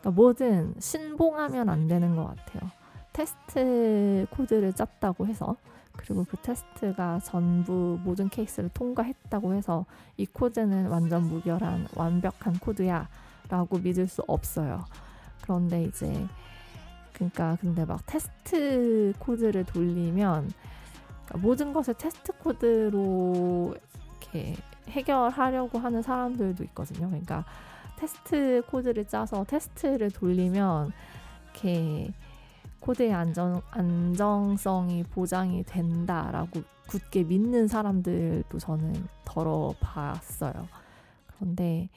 그러니까 0.00 0.10
뭐든 0.10 0.74
신봉하면 0.78 1.68
안 1.68 1.86
되는 1.86 2.16
것 2.16 2.26
같아요. 2.26 2.70
테스트 3.12 4.26
코드를 4.30 4.72
짰다고 4.72 5.26
해서 5.26 5.56
그리고 5.92 6.24
그 6.24 6.36
테스트가 6.38 7.20
전부 7.20 7.98
모든 8.02 8.28
케이스를 8.28 8.70
통과했다고 8.72 9.54
해서 9.54 9.84
이 10.16 10.26
코드는 10.26 10.86
완전 10.88 11.24
무결한 11.24 11.86
완벽한 11.94 12.58
코드야 12.58 13.08
라고 13.48 13.78
믿을 13.78 14.06
수 14.06 14.22
없어요. 14.26 14.84
그런데 15.42 15.84
이제 15.84 16.26
그러니까 17.12 17.58
근데 17.60 17.84
막 17.84 18.00
테스트 18.06 19.12
코드를 19.18 19.64
돌리면 19.64 20.50
그러니까 21.26 21.38
모든 21.38 21.72
것을 21.72 21.94
테스트 21.94 22.32
코드로 22.32 23.74
이렇게 24.20 24.56
해결하려고 24.88 25.78
하는 25.78 26.00
사람들도 26.02 26.64
있거든요. 26.64 27.08
그러니까 27.08 27.44
테스트 28.00 28.62
코드를 28.70 29.04
짜서 29.04 29.44
테스트를 29.44 30.10
돌리면 30.10 30.90
이렇게 31.44 32.10
코드의 32.80 33.12
안정, 33.12 33.60
안정성이 33.70 35.02
보장이 35.02 35.64
된다라고 35.64 36.62
굳게 36.88 37.24
믿는 37.24 37.68
사람들도 37.68 38.58
저는 38.58 39.06
더러 39.26 39.74
봤어요. 39.80 40.66
그런데 41.26 41.90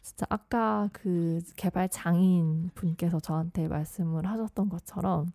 진짜 0.00 0.24
아까 0.30 0.88
그 0.94 1.42
개발 1.56 1.90
장인 1.90 2.70
분께서 2.74 3.20
저한테 3.20 3.68
말씀을 3.68 4.26
하셨던 4.26 4.70
것처럼 4.70 5.26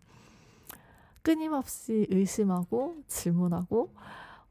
끊임없이 1.22 2.08
의심하고 2.10 2.96
질문하고 3.06 3.94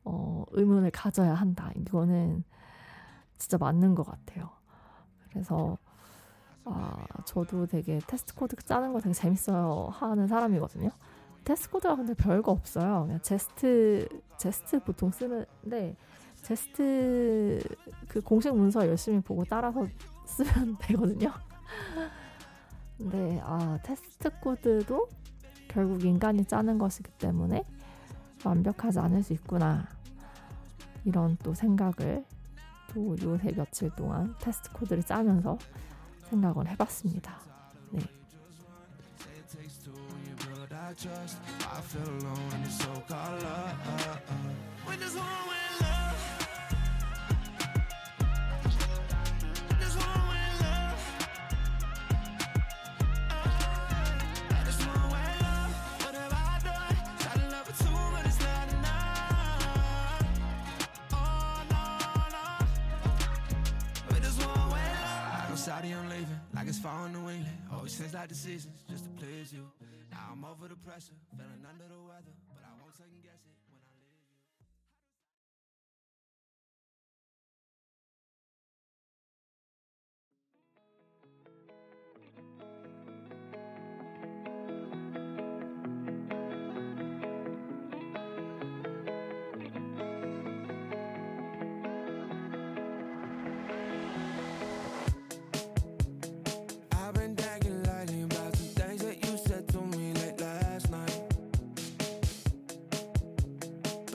어, 0.06 0.46
의문을 0.52 0.92
가져야 0.92 1.34
한다. 1.34 1.72
이거는 1.76 2.46
진짜 3.38 3.58
맞는 3.58 3.94
것 3.96 4.04
같아요. 4.04 4.59
그래서 5.32 5.78
아, 6.66 7.06
저도 7.26 7.66
되게 7.66 8.00
테스트 8.06 8.36
코드 8.36 8.56
짜는 8.56 8.94
거 8.94 9.00
되게 9.00 9.14
재밌어요 9.14 9.90
하는 9.92 10.28
사람이거든요. 10.28 10.90
테스트 11.44 11.70
코드가 11.72 11.96
근데 11.96 12.14
별거 12.14 12.52
없어요. 12.52 13.04
그냥 13.06 13.20
Jest 13.22 14.08
Jest 14.38 14.80
보통 14.80 15.12
쓰는데 15.12 15.96
제스트 16.42 17.60
그 18.08 18.22
공식 18.22 18.54
문서 18.56 18.88
열심히 18.88 19.20
보고 19.20 19.44
따라서 19.46 19.88
쓰면 20.26 20.78
되거든요. 20.80 21.32
근데 22.98 23.40
아 23.44 23.80
테스트 23.84 24.30
코드도 24.40 25.08
결국 25.70 26.04
인간이 26.04 26.46
짜는 26.46 26.78
것이기 26.78 27.12
때문에 27.12 27.64
완벽하지 28.44 29.00
않을 29.00 29.24
수 29.24 29.34
있구나 29.34 29.88
이런 31.06 31.38
또 31.42 31.54
생각을 31.54 32.26
또 32.94 33.16
요새 33.22 33.52
며칠 33.52 33.90
동안 33.96 34.36
테스트 34.40 34.72
코드를 34.72 35.04
짜면서 35.04 35.58
생각을 36.30 36.68
해봤습니다. 36.70 37.40
네. 37.92 38.02
Seems 65.82 66.28
like 66.54 66.68
it's 66.68 66.80
falling 66.80 67.14
down 67.14 67.30
and 67.30 67.46
all 67.72 67.80
your 67.80 67.88
senseless 67.88 68.28
decisions 68.28 68.84
just 68.90 69.06
to 69.06 69.10
please 69.12 69.54
you. 69.54 69.64
Now 70.12 70.36
I'm 70.36 70.44
over 70.44 70.68
the 70.68 70.76
pressure, 70.76 71.16
feeling 71.38 71.64
under 71.64 71.88
the 71.88 72.02
weather, 72.04 72.36
but 72.52 72.64
I 72.68 72.72
won't 72.84 72.92
second 72.96 73.24
guess 73.24 73.40
it. 73.48 73.56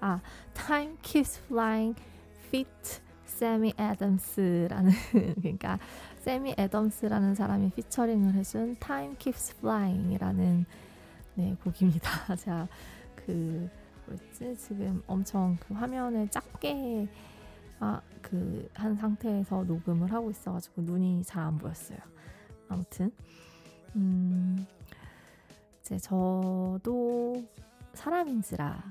아, 0.00 0.20
Time 0.54 0.96
Keeps 1.02 1.40
Flying 1.46 2.00
Fit 2.46 3.00
세미 3.24 3.74
애덤스라는 3.78 4.90
그러니까 5.42 5.78
세미 6.20 6.54
애덤스라는 6.58 7.34
사람이 7.34 7.70
피처링을 7.70 8.34
해준 8.34 8.76
Time 8.80 9.16
Keeps 9.18 9.56
Flying이라는 9.58 10.64
네, 11.34 11.56
곡입니다. 11.62 12.10
제가 12.36 12.66
그 13.14 13.68
뭐였지? 14.06 14.56
지금 14.56 15.02
엄청 15.06 15.56
그 15.60 15.74
화면을 15.74 16.28
작게 16.28 17.08
아, 17.80 18.00
그 18.22 18.68
한 18.74 18.94
상태에서 18.96 19.64
녹음을 19.64 20.12
하고 20.12 20.30
있어가지고 20.30 20.82
눈이 20.82 21.22
잘 21.24 21.44
안 21.44 21.58
보였어요. 21.58 21.98
아무튼 22.68 23.10
음, 23.94 24.66
이제 25.80 25.98
저도 25.98 27.44
사람인지라 27.94 28.82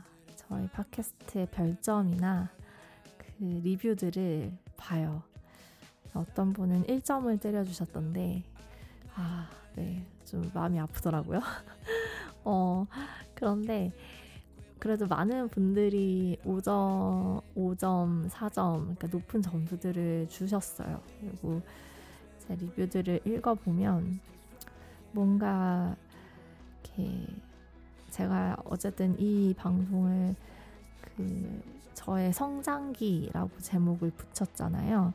저희 0.48 0.68
팟캐스트의 0.68 1.48
별점이나 1.48 2.50
그 3.18 3.44
리뷰들을 3.44 4.52
봐요. 4.78 5.24
어떤 6.14 6.54
분은 6.54 6.84
1점을 6.84 7.42
때려주셨던데, 7.42 8.44
아, 9.16 9.50
네, 9.76 10.06
좀 10.24 10.50
마음이 10.54 10.80
아프더라고요. 10.80 11.42
어, 12.46 12.86
그런데 13.34 13.92
그래도 14.80 15.08
많은 15.08 15.50
분들이 15.50 16.38
5점, 16.46 17.42
5점, 17.56 18.30
4점, 18.30 18.82
그러니까 18.82 19.08
높은 19.08 19.42
점수들을 19.42 20.30
주셨어요. 20.30 21.02
그리고 21.20 21.62
제 22.40 22.56
리뷰들을 22.56 23.22
읽어보면 23.26 24.20
뭔가 25.12 25.96
이렇게 26.84 27.26
제가 28.16 28.56
어쨌든 28.64 29.14
이 29.20 29.54
방송을 29.58 30.36
그 31.02 31.62
저의 31.94 32.32
성장기라고 32.32 33.60
제목을 33.60 34.12
붙였잖아요. 34.12 35.14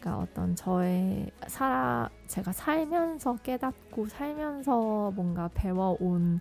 그러니까 0.00 0.18
어떤 0.18 0.56
저의 0.56 1.30
살아 1.48 2.08
제가 2.26 2.52
살면서 2.52 3.36
깨닫고 3.42 4.06
살면서 4.06 5.12
뭔가 5.14 5.50
배워온 5.52 6.40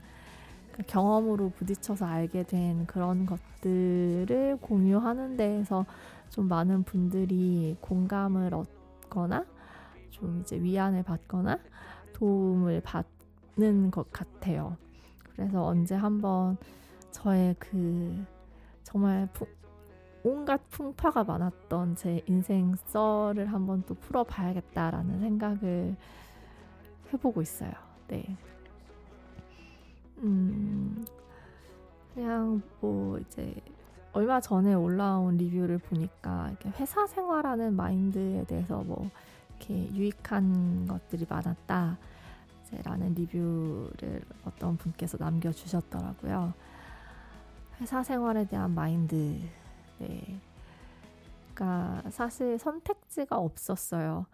그 0.71 0.83
경험으로 0.83 1.49
부딪혀서 1.49 2.05
알게 2.05 2.43
된 2.43 2.85
그런 2.85 3.25
것들을 3.25 4.59
공유하는 4.61 5.35
데에서 5.35 5.85
좀 6.29 6.47
많은 6.47 6.83
분들이 6.83 7.75
공감을 7.81 8.53
얻거나 8.53 9.45
좀 10.11 10.39
이제 10.41 10.61
위안을 10.61 11.03
받거나 11.03 11.59
도움을 12.13 12.81
받는 12.85 13.91
것 13.91 14.09
같아요. 14.13 14.77
그래서 15.37 15.63
언제 15.63 15.95
한번 15.95 16.57
저의 17.11 17.55
그 17.59 18.25
정말 18.83 19.29
푸, 19.31 19.47
온갖 20.23 20.59
풍파가 20.71 21.23
많았던 21.23 21.95
제 21.95 22.21
인생 22.25 22.75
썰을 22.87 23.53
한번 23.53 23.83
또 23.85 23.93
풀어봐야겠다라는 23.93 25.19
생각을 25.21 25.95
해보고 27.13 27.41
있어요. 27.43 27.71
네. 28.07 28.25
음, 30.17 31.05
그냥 32.13 32.61
뭐 32.81 33.19
이제 33.19 33.53
얼마 34.13 34.41
전에 34.41 34.73
올라온 34.73 35.37
리뷰를 35.37 35.77
보니까 35.77 36.51
회사 36.79 37.05
생활하는 37.05 37.75
마인드에 37.75 38.45
대해서 38.45 38.83
뭐 38.83 39.09
이렇게 39.49 39.93
유익한 39.93 40.87
것들이 40.87 41.27
많았다. 41.29 41.97
라는 42.83 43.13
리뷰를 43.13 44.21
어떤 44.45 44.77
분께서 44.77 45.17
남겨주셨더라고요. 45.19 46.53
회사 47.79 48.03
생활에 48.03 48.45
대한 48.45 48.73
마인드. 48.73 49.39
네. 49.99 50.39
그러니까 51.53 52.09
사실 52.09 52.57
선택지가 52.57 53.37
없었어요. 53.37 54.25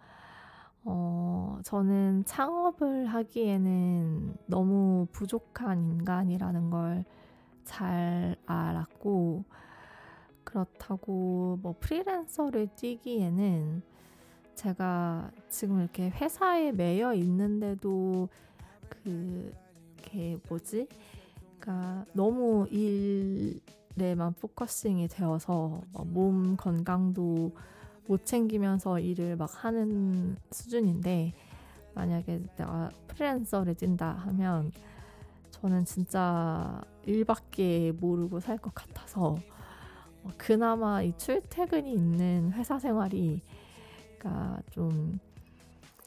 어, 0.84 1.58
저는 1.64 2.24
창업을 2.26 3.06
하기에는 3.06 4.36
너무 4.46 5.06
부족한 5.12 5.84
인간이라는 5.84 6.70
걸 6.70 7.04
잘 7.64 8.36
알았고, 8.46 9.44
그렇다고 10.44 11.58
뭐 11.62 11.74
프리랜서를 11.80 12.68
뛰기에는 12.76 13.82
제가 14.54 15.30
지금 15.48 15.80
이렇게 15.80 16.10
회사에 16.10 16.72
매여 16.72 17.14
있는데도 17.14 18.28
그, 18.88 19.52
게 19.96 20.38
뭐지? 20.48 20.86
그러니까 21.58 22.04
너무 22.12 22.66
일에만 22.70 24.34
focusing이 24.34 25.08
되어서 25.08 25.80
몸 26.06 26.56
건강도 26.56 27.52
못 28.06 28.24
챙기면서 28.26 29.00
일을 29.00 29.36
막 29.36 29.50
하는 29.64 30.36
수준인데 30.50 31.32
만약에 31.94 32.42
내가 32.56 32.90
프리랜서를 33.08 33.74
뛴다 33.74 34.10
하면 34.12 34.72
저는 35.50 35.84
진짜 35.84 36.82
일밖에 37.06 37.92
모르고 37.92 38.40
살 38.40 38.58
것 38.58 38.74
같아서 38.74 39.36
어, 40.22 40.30
그나마 40.36 41.02
이 41.02 41.16
출퇴근이 41.16 41.92
있는 41.92 42.52
회사 42.52 42.78
생활이 42.78 43.42
그러니까 44.24 44.62
좀 44.70 45.20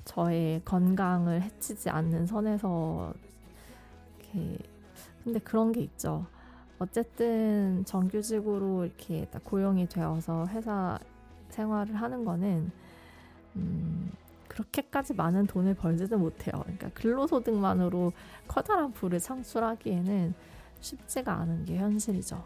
저의 0.03 0.61
건강을 0.65 1.43
해치지 1.43 1.89
않는 1.89 2.25
선에서 2.25 3.13
이렇게 4.19 4.57
근데 5.23 5.39
그런 5.39 5.71
게 5.71 5.81
있죠. 5.81 6.25
어쨌든 6.79 7.83
정규직으로 7.85 8.85
이렇게 8.85 9.27
고용이 9.43 9.87
되어서 9.87 10.47
회사 10.47 10.97
생활을 11.49 11.95
하는 11.95 12.25
거는 12.25 12.71
음, 13.55 14.11
그렇게까지 14.47 15.13
많은 15.13 15.45
돈을 15.47 15.75
벌지는 15.75 16.19
못해요. 16.19 16.53
그러니까 16.61 16.89
근로소득만으로 16.89 18.13
커다란 18.47 18.91
부를 18.93 19.19
창출하기에는 19.19 20.33
쉽지가 20.79 21.33
않은 21.33 21.65
게 21.65 21.77
현실이죠. 21.77 22.43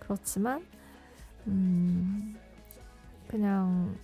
그렇지만 0.00 0.64
음, 1.46 2.36
그냥 3.28 3.96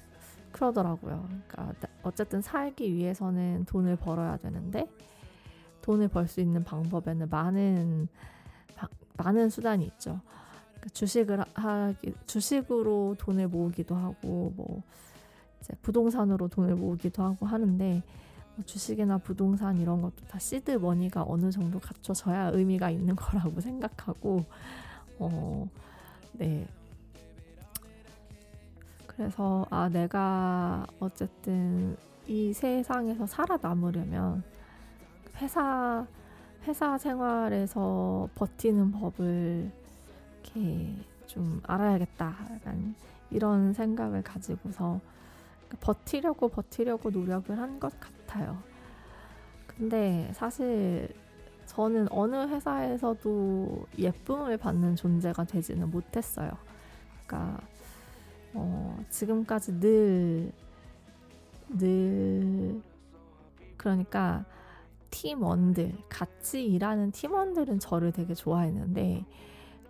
그러더라고요. 0.53 1.29
그러니까 1.49 1.89
어쨌든 2.03 2.43
살기 2.43 2.95
위해서는 2.95 3.65
돈을 3.67 3.97
벌어야 3.97 4.37
되는데 4.37 4.87
돈을 5.83 6.09
벌 6.09 6.27
수 6.29 6.41
있는 6.41 6.65
방법에는 6.65 7.29
많은 7.29 8.09
많은 9.17 9.51
수단이 9.51 9.85
있죠. 9.87 10.21
그러니까 10.71 10.89
주식을 10.93 11.45
하기 11.55 12.15
주식으로 12.27 13.17
돈을 13.19 13.49
모으기도 13.49 13.95
하고 13.95 14.53
뭐 14.57 14.83
이제 15.61 15.75
부동산으로 15.83 16.49
돈을 16.49 16.75
모으기도 16.77 17.23
하고 17.23 17.47
하는데 17.47 18.03
뭐 18.57 18.65
주식이나 18.65 19.19
부동산 19.19 19.77
이런 19.79 20.01
것도 20.01 20.25
다 20.29 20.39
seed 20.39 20.73
money가 20.73 21.25
어느 21.27 21.51
정도 21.51 21.79
갖춰져야 21.81 22.49
의미가 22.49 22.91
있는 22.91 23.15
거라고 23.17 23.61
생각하고 23.61 24.45
어 25.19 25.69
네. 26.33 26.67
그래서 29.21 29.67
아 29.69 29.91
내가 29.91 30.87
어쨌든 30.99 31.95
이 32.27 32.55
세상에서 32.55 33.27
살아남으려면 33.27 34.43
회사 35.37 36.07
회사 36.63 36.97
생활에서 36.97 38.31
버티는 38.35 38.93
법을 38.93 39.71
이렇게 40.43 40.95
좀 41.27 41.61
알아야겠다라는 41.67 42.95
이런 43.31 43.75
생각을 43.75 44.23
가지고서 44.23 45.03
버티려고 45.81 46.49
버티려고 46.49 47.11
노력을 47.11 47.59
한 47.59 47.79
것 47.79 47.93
같아요. 48.01 48.57
근데 49.67 50.31
사실 50.33 51.11
저는 51.67 52.09
어느 52.11 52.37
회사에서도 52.49 53.87
예쁨을 53.99 54.57
받는 54.57 54.97
존재가 54.97 55.45
되지는 55.45 55.91
못했어요. 55.91 56.51
그러니까 57.27 57.61
어, 58.55 58.99
지금까지 59.09 59.81
늘, 59.81 60.53
늘, 61.79 62.81
그러니까 63.77 64.45
팀원들, 65.11 65.95
같이 66.09 66.65
일하는 66.67 67.11
팀원들은 67.13 67.79
저를 67.79 68.13
되게 68.13 68.35
좋아했는데, 68.35 69.25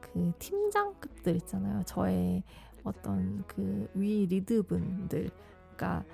그 0.01 0.33
팀장급들 0.39 1.37
있잖아요. 1.37 1.83
저의 1.85 2.43
어떤 2.85 3.45
그 3.47 3.89
위 3.95 4.27
리드분들, 4.27 5.31
그러니까 5.77 6.05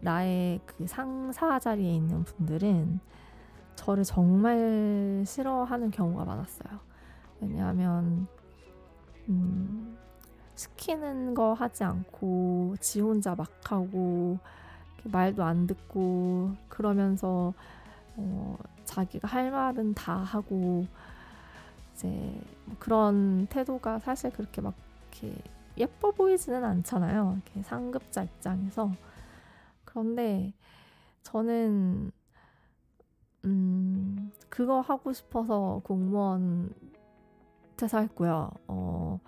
나의 0.00 0.60
그 0.66 0.86
상사 0.86 1.58
자리에 1.58 1.94
있는 1.94 2.24
분들은 2.24 3.00
저를 3.76 4.04
정말 4.04 5.24
싫어하는 5.26 5.90
경우가 5.90 6.24
많았어요. 6.24 6.78
왜냐하면, 7.40 8.26
음, 9.28 9.96
시키는 10.54 11.34
거 11.34 11.54
하지 11.54 11.84
않고 11.84 12.76
지 12.80 13.00
혼자 13.00 13.34
막 13.34 13.48
하고 13.70 14.38
말도 15.04 15.42
안 15.42 15.66
듣고 15.66 16.52
그러면서 16.68 17.52
어, 18.16 18.58
자기가 18.84 19.26
할 19.28 19.50
말은 19.50 19.94
다 19.94 20.16
하고 20.16 20.86
이제 21.94 22.08
뭐 22.64 22.76
그런 22.78 23.46
태도가 23.46 23.98
사실 23.98 24.30
그렇게 24.30 24.60
막 24.60 24.74
이렇게 25.10 25.36
예뻐 25.78 26.10
보이지는 26.10 26.64
않잖아요. 26.64 27.38
이렇게 27.44 27.62
상급자 27.62 28.24
입장에서. 28.24 28.92
그런데 29.84 30.52
저는 31.22 32.12
음 33.44 34.30
그거 34.48 34.80
하고 34.80 35.12
싶어서 35.12 35.80
공무원 35.84 36.72
퇴사했고요. 37.76 38.50
어 38.68 39.20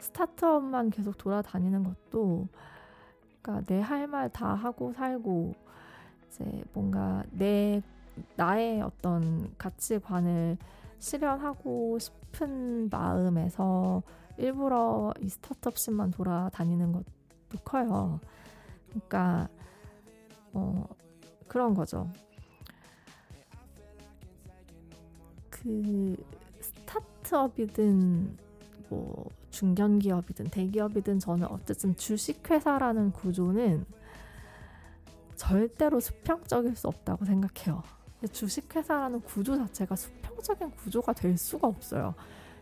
스타트업만 0.00 0.90
계속 0.90 1.16
돌아다니는 1.18 1.84
것도 1.84 2.48
그러니까 3.42 3.66
내 3.66 3.80
할 3.80 4.06
말 4.08 4.28
다 4.30 4.54
하고 4.54 4.92
살고 4.92 5.54
이제 6.28 6.64
뭔가 6.72 7.24
내 7.30 7.82
나의 8.36 8.82
어떤 8.82 9.54
가치관을 9.56 10.58
실현하고 10.98 11.98
싶은 11.98 12.88
마음에서 12.90 14.02
일부러 14.36 15.12
이 15.20 15.28
스타트업씬만 15.28 16.10
돌아다니는 16.12 16.92
것도 16.92 17.04
커요. 17.64 18.20
그러니까 18.88 19.48
어 20.52 20.84
그런 21.48 21.74
거죠. 21.74 22.08
그 25.50 26.16
스타트업이든 26.60 28.36
뭐 28.88 29.26
중견기업이든 29.50 30.46
대기업이든 30.46 31.18
저는 31.18 31.46
어쨌든 31.48 31.96
주식회사라는 31.96 33.12
구조는 33.12 33.84
절대로 35.36 36.00
수평적일 36.00 36.76
수 36.76 36.88
없다고 36.88 37.24
생각해요. 37.24 37.82
주식회사라는 38.32 39.22
구조 39.22 39.56
자체가 39.56 39.96
수평적인 39.96 40.70
구조가 40.72 41.14
될 41.14 41.38
수가 41.38 41.66
없어요. 41.66 42.14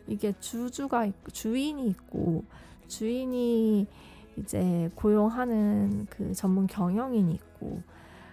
이게 0.07 0.33
주주가 0.41 1.05
있고, 1.05 1.31
주인이 1.31 1.89
있고, 1.89 2.45
주인이 2.87 3.87
이제 4.37 4.91
고용하는 4.95 6.07
그 6.09 6.33
전문 6.33 6.67
경영인이 6.67 7.35
있고, 7.35 7.83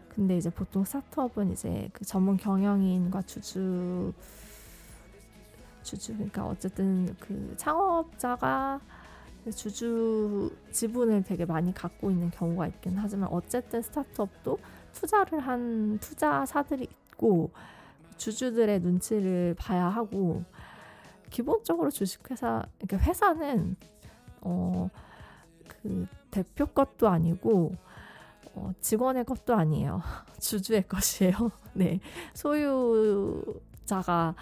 근데 0.10 0.38
이제 0.38 0.49
보통 0.49 0.86
스타트업은 0.86 1.51
이제 1.51 1.89
그 1.91 2.06
전문 2.06 2.38
경영인과 2.38 3.24
주주 3.24 4.14
주주 5.86 6.14
그러니까 6.14 6.46
어쨌든 6.46 7.16
그 7.20 7.54
창업자가 7.56 8.82
주주 9.56 10.52
지분을 10.72 11.24
되게 11.24 11.46
많이 11.46 11.74
갖고 11.74 12.12
있는 12.12 12.32
경우가 12.32 12.68
있긴 12.68 12.98
하지만 12.98 13.30
어쨌든 13.32 13.82
스타트업도 13.82 14.58
투자를 14.92 15.40
한 15.40 16.00
투자사들이 16.00 16.84
있고 16.84 17.52
주주들의 18.18 18.80
눈치를 18.80 19.56
봐야 19.58 19.88
하고 19.88 20.44
기본적으로 21.30 21.92
주식회사 21.92 22.66
그러니까 22.80 23.10
회사는 23.10 23.78
어 24.42 24.90
그 25.86 26.08
대표 26.32 26.66
것도 26.66 27.08
아니고 27.08 27.76
어, 28.56 28.72
직원의 28.80 29.26
것도 29.26 29.54
아니에요. 29.54 30.02
주주의 30.40 30.82
것이에요. 30.88 31.52
네. 31.74 32.00
소유자가 32.34 34.34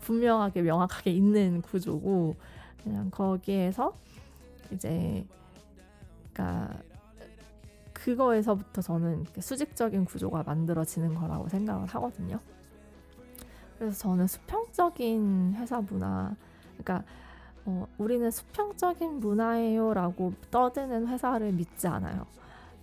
분명하게 0.00 0.62
명확하게 0.62 1.10
있는 1.10 1.62
구조고 1.62 2.36
그냥 2.82 3.10
거기에서 3.10 3.94
이제 4.72 5.24
그러니까 6.32 6.74
그거에서부터 7.92 8.80
저는 8.80 9.26
수직적인 9.38 10.04
구조가 10.04 10.44
만들어지는 10.44 11.14
거라고 11.14 11.48
생각을 11.48 11.86
하거든요. 11.88 12.38
그래서 13.78 13.96
저는 13.98 14.26
수평적인 14.26 15.54
회사 15.56 15.80
문화, 15.80 16.34
그러니까 16.78 17.04
어, 17.64 17.86
우리는 17.98 18.30
수평적인 18.30 19.20
문화예요라고 19.20 20.32
떠드는 20.50 21.06
회사를 21.08 21.52
믿지 21.52 21.86
않아요. 21.86 22.26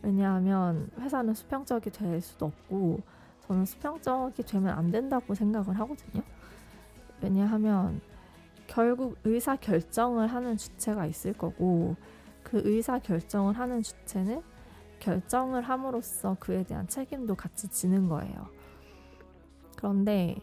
왜냐하면 0.01 0.89
회사는 0.99 1.33
수평적이 1.33 1.89
될 1.91 2.21
수도 2.21 2.45
없고 2.45 2.99
저는 3.47 3.65
수평적이 3.65 4.43
되면 4.43 4.77
안 4.77 4.91
된다고 4.91 5.33
생각을 5.33 5.79
하거든요. 5.79 6.21
왜냐하면 7.21 8.01
결국 8.67 9.17
의사 9.23 9.55
결정을 9.55 10.27
하는 10.27 10.57
주체가 10.57 11.05
있을 11.05 11.33
거고 11.33 11.95
그 12.43 12.61
의사 12.63 12.99
결정을 12.99 13.57
하는 13.57 13.81
주체는 13.81 14.41
결정을 14.99 15.61
함으로써 15.61 16.35
그에 16.39 16.63
대한 16.63 16.87
책임도 16.87 17.35
같이 17.35 17.67
지는 17.67 18.07
거예요. 18.07 18.47
그런데 19.77 20.37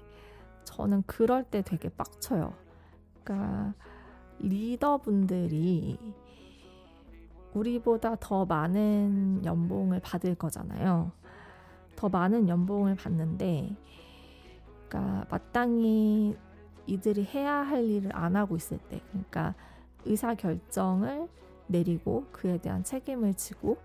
저는 0.65 1.03
그럴 1.07 1.43
때 1.45 1.63
되게 1.63 1.89
빡쳐요. 1.89 2.53
그러니까 3.23 3.75
리더분들이 4.39 5.99
우리보다 7.55 8.17
더 8.17 8.45
많은 8.47 9.45
연봉을 9.45 10.01
받을 10.01 10.35
거잖아요. 10.35 11.13
더 11.97 12.09
많은 12.09 12.49
연봉을 12.49 12.97
받는데, 12.97 13.77
그러니까 14.89 15.27
마땅히 15.31 16.37
이들이 16.87 17.25
해야 17.25 17.57
할 17.57 17.85
일을 17.85 18.15
안 18.15 18.37
하고 18.37 18.57
있을 18.57 18.79
때, 18.89 19.01
그러니까 19.11 19.55
의사 20.05 20.35
결정을 20.35 21.29
내리고 21.67 22.25
그에 22.33 22.59
대한 22.59 22.85
책임을 22.85 23.35
지고 23.35 23.79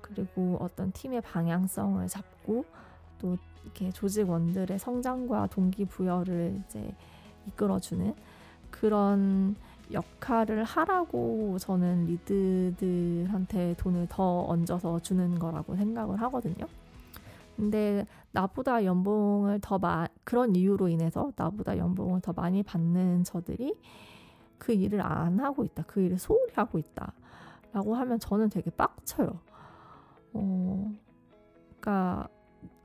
그리고 0.00 0.58
어떤 0.60 0.92
팀의 0.92 1.20
방향성을 1.22 2.06
잡고 2.08 2.64
또 3.18 3.36
이렇게 3.62 3.90
조직원들의 3.90 4.78
성장과 4.78 5.48
동기부여를 5.48 6.62
이제 6.66 6.94
이끌어주는 7.46 8.14
그런 8.70 9.56
역할을 9.92 10.64
하라고 10.64 11.58
저는 11.58 12.06
리드들한테 12.06 13.74
돈을 13.78 14.06
더 14.08 14.44
얹어서 14.46 15.00
주는 15.00 15.38
거라고 15.38 15.76
생각을 15.76 16.20
하거든요. 16.22 16.66
근데 17.56 18.06
나보다 18.32 18.84
연봉을 18.84 19.60
더 19.60 19.78
마, 19.78 20.06
그런 20.24 20.56
이유로 20.56 20.88
인해서 20.88 21.32
나보다 21.36 21.78
연봉을 21.78 22.20
더 22.20 22.32
많이 22.32 22.62
받는 22.62 23.24
저들이 23.24 23.74
그 24.58 24.72
일을 24.72 25.00
안 25.02 25.40
하고 25.40 25.64
있다. 25.64 25.84
그 25.86 26.00
일을 26.00 26.18
소홀히 26.18 26.52
하고 26.54 26.78
있다. 26.78 27.12
라고 27.72 27.94
하면 27.96 28.18
저는 28.20 28.50
되게 28.50 28.70
빡쳐요. 28.70 29.40
어, 30.34 30.92
그러니까 31.80 32.28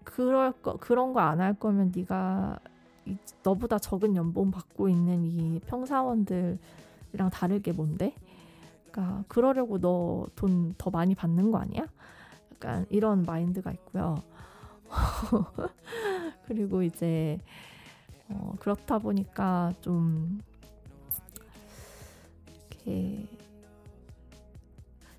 그럴 0.04 0.52
거 0.62 0.78
그런 0.78 1.14
거 1.14 1.20
안 1.22 1.40
할 1.42 1.54
거면 1.56 1.92
네가 1.96 2.60
이, 3.06 3.18
너보다 3.44 3.80
적은 3.80 4.16
연봉 4.16 4.52
받고 4.52 4.90
있는 4.90 5.26
이 5.26 5.60
평사원들이랑 5.68 6.60
다를 7.32 7.62
게 7.62 7.72
뭔데? 7.74 8.16
그러니까 8.92 9.24
그러려고 9.28 9.80
너 9.80 10.28
돈 10.36 10.74
더 10.78 10.90
많이 10.92 11.16
받는 11.16 11.52
거 11.52 11.60
아니야? 11.60 11.88
약간 12.54 12.86
이런 12.90 13.24
마인드가 13.24 13.72
있고요. 13.72 14.16
그리고 16.48 16.84
이제 16.84 17.40
어, 18.30 18.56
그렇다 18.60 19.00
보니까 19.00 19.74
좀 19.82 20.42
이렇게 22.70 23.28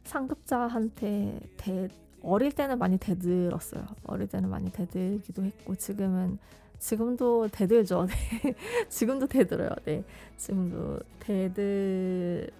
상급자한테 0.04 1.40
대, 1.56 1.88
어릴 2.22 2.52
때는 2.52 2.78
많이 2.78 2.98
대들었어요. 2.98 3.86
어릴 4.04 4.28
때는 4.28 4.48
많이 4.50 4.70
대들기도 4.70 5.44
했고 5.44 5.74
지금은 5.76 6.38
지금도 6.78 7.48
대들죠. 7.48 8.06
네. 8.42 8.54
지금도 8.88 9.26
대들어요. 9.26 9.70
네. 9.84 10.02
지금도 10.36 11.00
대들어서 11.20 12.50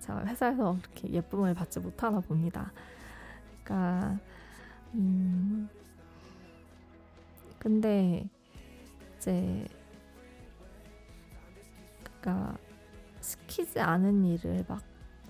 제가 0.00 0.24
회사에서 0.26 0.76
그렇게 0.82 1.12
예쁨을 1.12 1.54
받지 1.54 1.80
못하나 1.80 2.20
봅니다. 2.20 2.72
그러니까 3.64 4.18
음. 4.94 5.68
근데 7.58 8.28
이제 9.16 9.66
그러니까 12.02 12.56
시키지 13.20 13.80
않은 13.80 14.24
일을 14.24 14.64
막 14.68 14.82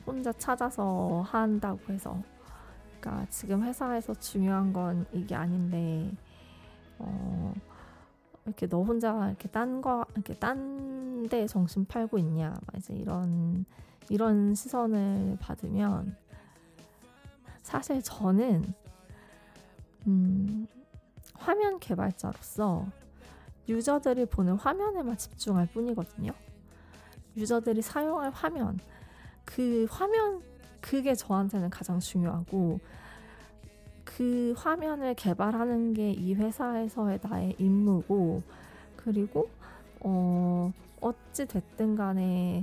혼자 0.07 0.33
찾아서 0.33 1.23
한다고 1.27 1.81
해서 1.93 2.23
그러니까 3.01 3.27
지금 3.31 3.65
회사에서 3.65 4.15
중요한 4.15 4.73
건 4.73 5.07
이게 5.13 5.35
아닌데 5.35 6.11
어 6.99 7.55
이렇게 8.45 8.67
너 8.67 8.83
혼자 8.83 9.29
이렇게 9.29 9.49
딴거 9.49 10.07
이렇게 10.15 10.35
딴 10.35 10.89
데 11.29 11.47
정신 11.47 11.85
팔고 11.85 12.19
있냐 12.19 12.55
이제 12.77 12.95
이런 12.95 13.65
이런 14.09 14.55
시선을 14.55 15.37
받으면 15.41 16.17
사실 17.63 18.03
저는 18.03 18.65
음 20.09 20.67
화면 21.35 21.79
개발자로서 21.79 22.87
유저들이 23.69 24.27
보는 24.27 24.55
화면에만 24.55 25.17
집중할 25.19 25.67
뿐이거든요. 25.67 26.33
유저들이 27.37 27.83
사용할 27.83 28.31
화면 28.31 28.79
그 29.45 29.87
화면 29.91 30.43
그게 30.81 31.15
저한테는 31.15 31.71
가장 31.71 32.01
중요하고 32.01 32.81
그 34.05 34.55
화면을 34.57 35.15
개발하는 35.15 35.93
게 35.95 36.11
이 36.13 36.35
회사에서의 36.35 37.21
나의 37.23 37.55
임무고 37.59 38.43
그리고 38.97 39.49
어 40.01 40.73
어찌 41.01 41.47
됐든 41.47 41.95
간에 41.95 42.63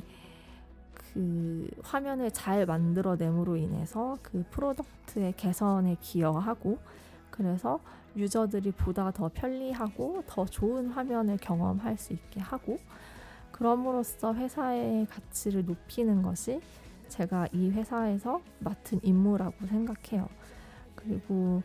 그 0.93 1.70
화면을 1.84 2.32
잘 2.32 2.66
만들어냄으로 2.66 3.56
인해서 3.58 4.18
그 4.22 4.43
프로덕트의 4.52 5.34
개선에 5.38 5.96
기여하고 6.02 6.78
그래서 7.36 7.80
유저들이 8.16 8.72
보다 8.72 9.12
더 9.12 9.30
편리하고 9.34 10.24
더 10.26 10.46
좋은 10.46 10.90
화면을 10.90 11.38
경험할 11.38 11.98
수 11.98 12.14
있게 12.14 12.40
하고 12.40 12.80
그럼으로써 13.52 14.34
회사의 14.34 15.06
가치를 15.08 15.66
높이는 15.66 16.22
것이 16.22 16.62
제가 17.08 17.48
이 17.52 17.70
회사에서 17.70 18.42
맡은 18.60 19.00
임무라고 19.04 19.66
생각해요. 19.68 20.28
그리고 20.96 21.62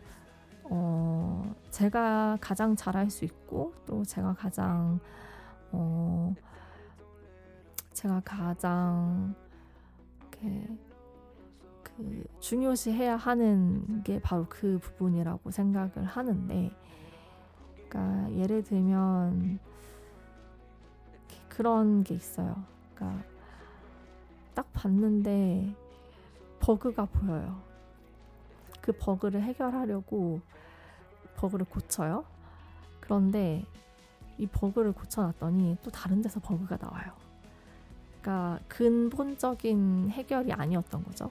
어, 0.63 1.53
제가 1.69 2.37
가장 2.39 2.75
잘할 2.75 3.09
수 3.09 3.25
있고 3.25 3.73
또 3.85 4.03
제가 4.03 4.33
가장 4.33 4.99
어, 5.71 6.33
제가 7.93 8.21
가장 8.23 9.33
이렇게 10.19 10.67
그 12.01 12.23
중요시해야 12.39 13.15
하는 13.15 14.03
게 14.03 14.19
바로 14.19 14.45
그 14.49 14.79
부분이라고 14.79 15.51
생각을 15.51 16.05
하는데, 16.05 16.71
그러니까 17.87 18.33
예를 18.35 18.63
들면 18.63 19.59
그런 21.49 22.03
게 22.03 22.15
있어요. 22.15 22.55
그러니까 22.95 23.23
딱 24.53 24.71
봤는데 24.73 25.75
버그가 26.59 27.05
보여요. 27.05 27.61
그 28.81 28.91
버그를 28.93 29.41
해결하려고 29.43 30.41
버그를 31.35 31.65
고쳐요. 31.65 32.25
그런데 32.99 33.65
이 34.37 34.47
버그를 34.47 34.93
고쳐놨더니 34.93 35.77
또 35.83 35.91
다른 35.91 36.21
데서 36.21 36.39
버그가 36.39 36.77
나와요. 36.77 37.11
그러니까 38.21 38.59
근본적인 38.67 40.09
해결이 40.11 40.53
아니었던 40.53 41.03
거죠. 41.03 41.29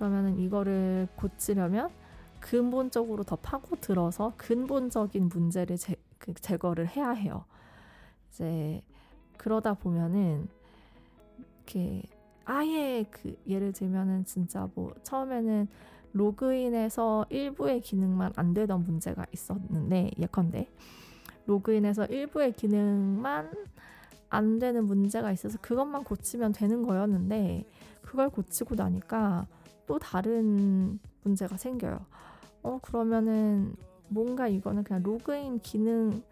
그러면은 0.00 0.38
이거를 0.38 1.08
고치려면 1.14 1.90
근본적으로 2.40 3.22
더 3.22 3.36
파고들어서 3.36 4.32
근본적인 4.38 5.28
문제를 5.28 5.76
제, 5.76 5.94
그 6.18 6.32
제거를 6.32 6.88
해야 6.88 7.10
해요. 7.10 7.44
이제 8.30 8.80
그러다 9.36 9.74
보면은 9.74 10.48
이렇게 11.58 12.02
아예 12.46 13.04
그 13.10 13.36
예를 13.46 13.74
들면은 13.74 14.24
진짜 14.24 14.70
뭐 14.74 14.94
처음에는 15.02 15.68
로그인해서 16.14 17.26
일부의 17.28 17.82
기능만 17.82 18.32
안 18.36 18.54
되던 18.54 18.82
문제가 18.82 19.26
있었는데 19.32 20.12
예컨대 20.18 20.66
로그인해서 21.44 22.06
일부의 22.06 22.52
기능만 22.52 23.52
안 24.30 24.58
되는 24.58 24.86
문제가 24.86 25.30
있어서 25.30 25.58
그것만 25.60 26.04
고치면 26.04 26.52
되는 26.52 26.86
거였는데 26.86 27.66
그걸 28.00 28.30
고치고 28.30 28.76
나니까 28.76 29.46
또 29.90 29.98
다른 29.98 31.00
문제가 31.24 31.56
생겨요. 31.56 31.98
어 32.62 32.78
그러면은 32.80 33.74
뭔가 34.06 34.46
이거는 34.46 34.84
그냥 34.84 35.02
로그인 35.02 35.58
기능 35.58 36.22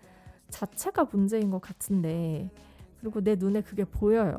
자체가 0.48 1.06
문제인 1.06 1.50
것 1.50 1.60
같은데 1.60 2.52
그리고 3.00 3.20
내 3.20 3.34
눈에 3.34 3.62
그게 3.62 3.82
보여요. 3.82 4.38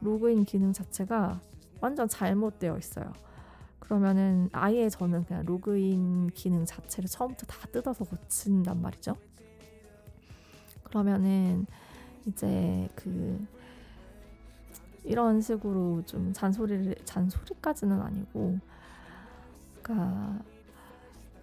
로그인 0.00 0.44
기능 0.44 0.72
자체가 0.72 1.40
완전 1.80 2.06
잘못되어 2.06 2.78
있어요. 2.78 3.12
그러면은 3.80 4.48
아예 4.52 4.88
저는 4.88 5.24
그냥 5.24 5.44
로그인 5.44 6.28
기능 6.28 6.64
자체를 6.64 7.08
처음부터 7.08 7.46
다 7.46 7.66
뜯어서 7.72 8.04
고친단 8.04 8.80
말이죠. 8.80 9.16
그러면은 10.84 11.66
이제 12.26 12.88
그 12.94 13.44
이런 15.04 15.40
식으로 15.40 16.02
좀 16.06 16.32
잔소리를 16.32 16.94
잔소리까지는 17.04 18.00
아니고 18.00 18.58
그러니까, 19.82 20.38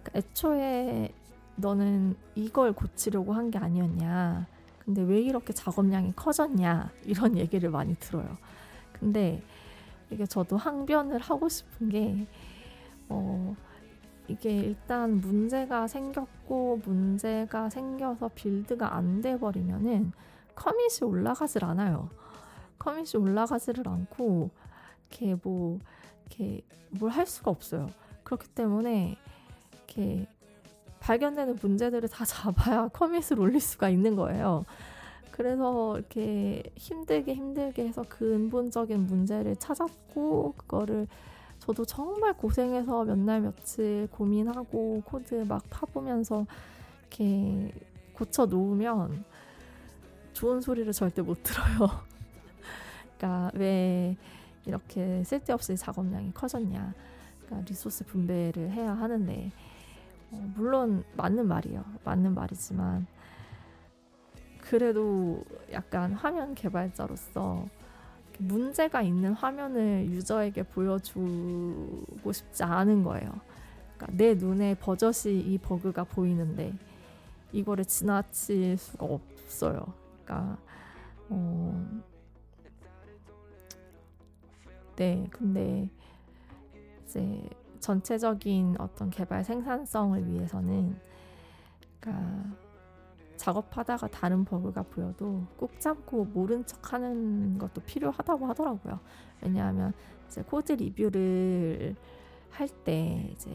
그러니까 0.02 0.12
애초에 0.14 1.12
너는 1.56 2.16
이걸 2.34 2.72
고치려고 2.72 3.32
한 3.34 3.50
게 3.50 3.58
아니었냐. 3.58 4.46
근데 4.84 5.02
왜 5.02 5.20
이렇게 5.20 5.52
작업량이 5.52 6.14
커졌냐. 6.16 6.90
이런 7.04 7.36
얘기를 7.36 7.70
많이 7.70 7.94
들어요. 7.96 8.36
근데 8.92 9.42
이게 10.10 10.26
저도 10.26 10.56
항변을 10.56 11.20
하고 11.20 11.48
싶은 11.48 11.88
게, 11.90 12.26
어, 13.08 13.54
이게 14.28 14.56
일단 14.58 15.20
문제가 15.20 15.86
생겼고, 15.86 16.80
문제가 16.84 17.68
생겨서 17.70 18.30
빌드가 18.34 18.94
안 18.96 19.20
돼 19.22 19.38
버리면은 19.38 20.12
커밋이 20.54 21.08
올라가질 21.08 21.64
않아요. 21.64 22.08
커밋이 22.80 23.12
올라가지를 23.20 23.86
않고, 23.88 24.50
이렇게 25.10 25.36
뭐, 25.44 25.78
이렇게 26.26 26.62
뭘 26.90 27.10
할 27.12 27.26
수가 27.28 27.52
없어요. 27.52 27.88
그렇기 28.24 28.48
때문에, 28.50 29.16
이렇게 29.86 30.26
발견되는 31.00 31.58
문제들을 31.62 32.08
다 32.10 32.24
잡아야 32.26 32.88
commit을 32.88 33.40
올릴 33.40 33.60
수가 33.60 33.88
있는 33.90 34.16
거예요. 34.16 34.64
그래서 35.32 35.96
이렇게 35.98 36.62
힘들게 36.76 37.34
힘들게 37.34 37.86
해서 37.88 38.02
근본적인 38.08 39.06
문제를 39.06 39.56
찾았고 39.56 40.54
그거를 40.58 41.08
저도 41.60 41.84
정말 41.86 42.34
고생해서 42.36 43.04
몇 43.04 43.18
날 43.18 43.40
며칠 43.42 44.08
고민하고 44.12 45.02
코드 45.06 45.34
막 45.48 45.62
파보면서 45.70 46.46
이렇게 47.00 47.72
고쳐 48.14 48.46
놓으면 48.46 49.24
좋은 50.34 50.60
소리를 50.60 50.92
절대 50.92 51.22
못 51.22 51.42
들어요. 51.42 51.88
그러니까 53.20 53.50
왜 53.54 54.16
이렇게 54.64 55.22
쓸데없이 55.24 55.76
작업량이 55.76 56.32
커졌냐. 56.32 56.94
그러니까 57.44 57.68
리소스 57.68 58.06
분배를 58.06 58.70
해야 58.70 58.92
하는데 58.92 59.52
어, 60.30 60.52
물론 60.56 61.04
맞는 61.16 61.46
말이에요. 61.46 61.84
맞는 62.04 62.34
말이지만 62.34 63.06
그래도 64.62 65.44
약간 65.72 66.14
화면 66.14 66.54
개발자로서 66.54 67.66
문제가 68.38 69.02
있는 69.02 69.34
화면을 69.34 70.06
유저에게 70.08 70.62
보여주고 70.62 72.32
싶지 72.32 72.62
않은 72.62 73.02
거예요. 73.02 73.30
그러니까 73.96 74.16
내 74.16 74.34
눈에 74.34 74.74
버젓이 74.76 75.40
이 75.40 75.58
버그가 75.58 76.04
보이는데 76.04 76.72
이거를 77.52 77.84
지나칠 77.84 78.78
수가 78.78 79.06
없어요. 79.06 79.92
그러니까 80.24 80.56
어... 81.28 82.02
네, 85.00 85.26
근데 85.30 85.88
이제 87.06 87.42
전체적인 87.78 88.76
어떤 88.78 89.08
개발 89.08 89.42
생산성을 89.42 90.30
위해서는 90.30 90.94
그러니까 91.98 92.44
작업하다가 93.38 94.08
다른 94.08 94.44
버그가 94.44 94.82
보여도 94.82 95.42
꾹 95.56 95.80
참고 95.80 96.26
모른 96.26 96.66
척 96.66 96.92
하는 96.92 97.56
것도 97.56 97.80
필요하다고 97.80 98.44
하더라고요. 98.48 99.00
왜냐하면 99.40 99.94
이제 100.28 100.42
코드 100.42 100.72
리뷰를 100.72 101.96
할 102.50 102.68
때 102.84 103.30
이제 103.32 103.50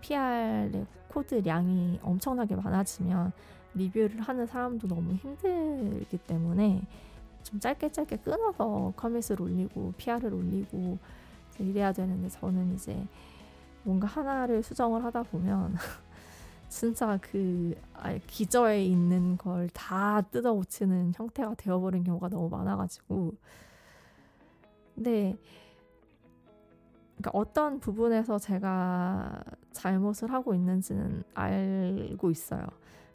PR의 0.00 0.84
코드량이 1.06 2.00
엄청나게 2.02 2.56
많아지면 2.56 3.30
리뷰를 3.74 4.20
하는 4.20 4.46
사람도 4.48 4.88
너무 4.88 5.12
힘들기 5.12 6.18
때문에 6.18 6.82
좀 7.42 7.60
짧게 7.60 7.90
짧게 7.92 8.18
끊어서 8.18 8.92
커밋을 8.96 9.40
올리고 9.40 9.92
PR을 9.96 10.34
올리고 10.34 10.98
이래야 11.58 11.92
되는데 11.92 12.28
저는 12.28 12.74
이제 12.74 13.04
뭔가 13.82 14.06
하나를 14.06 14.62
수정을 14.62 15.04
하다 15.04 15.24
보면 15.24 15.74
진짜 16.68 17.18
그 17.22 17.74
기저에 18.26 18.84
있는 18.84 19.36
걸 19.38 19.68
다 19.72 20.20
뜯어 20.22 20.52
고치는 20.54 21.12
형태가 21.16 21.54
되어버린 21.56 22.04
경우가 22.04 22.28
너무 22.28 22.48
많아가지고 22.50 23.34
근데 24.94 25.36
그러니까 27.16 27.30
어떤 27.34 27.80
부분에서 27.80 28.38
제가 28.38 29.42
잘못을 29.72 30.32
하고 30.32 30.54
있는지는 30.54 31.24
알고 31.34 32.30
있어요. 32.30 32.66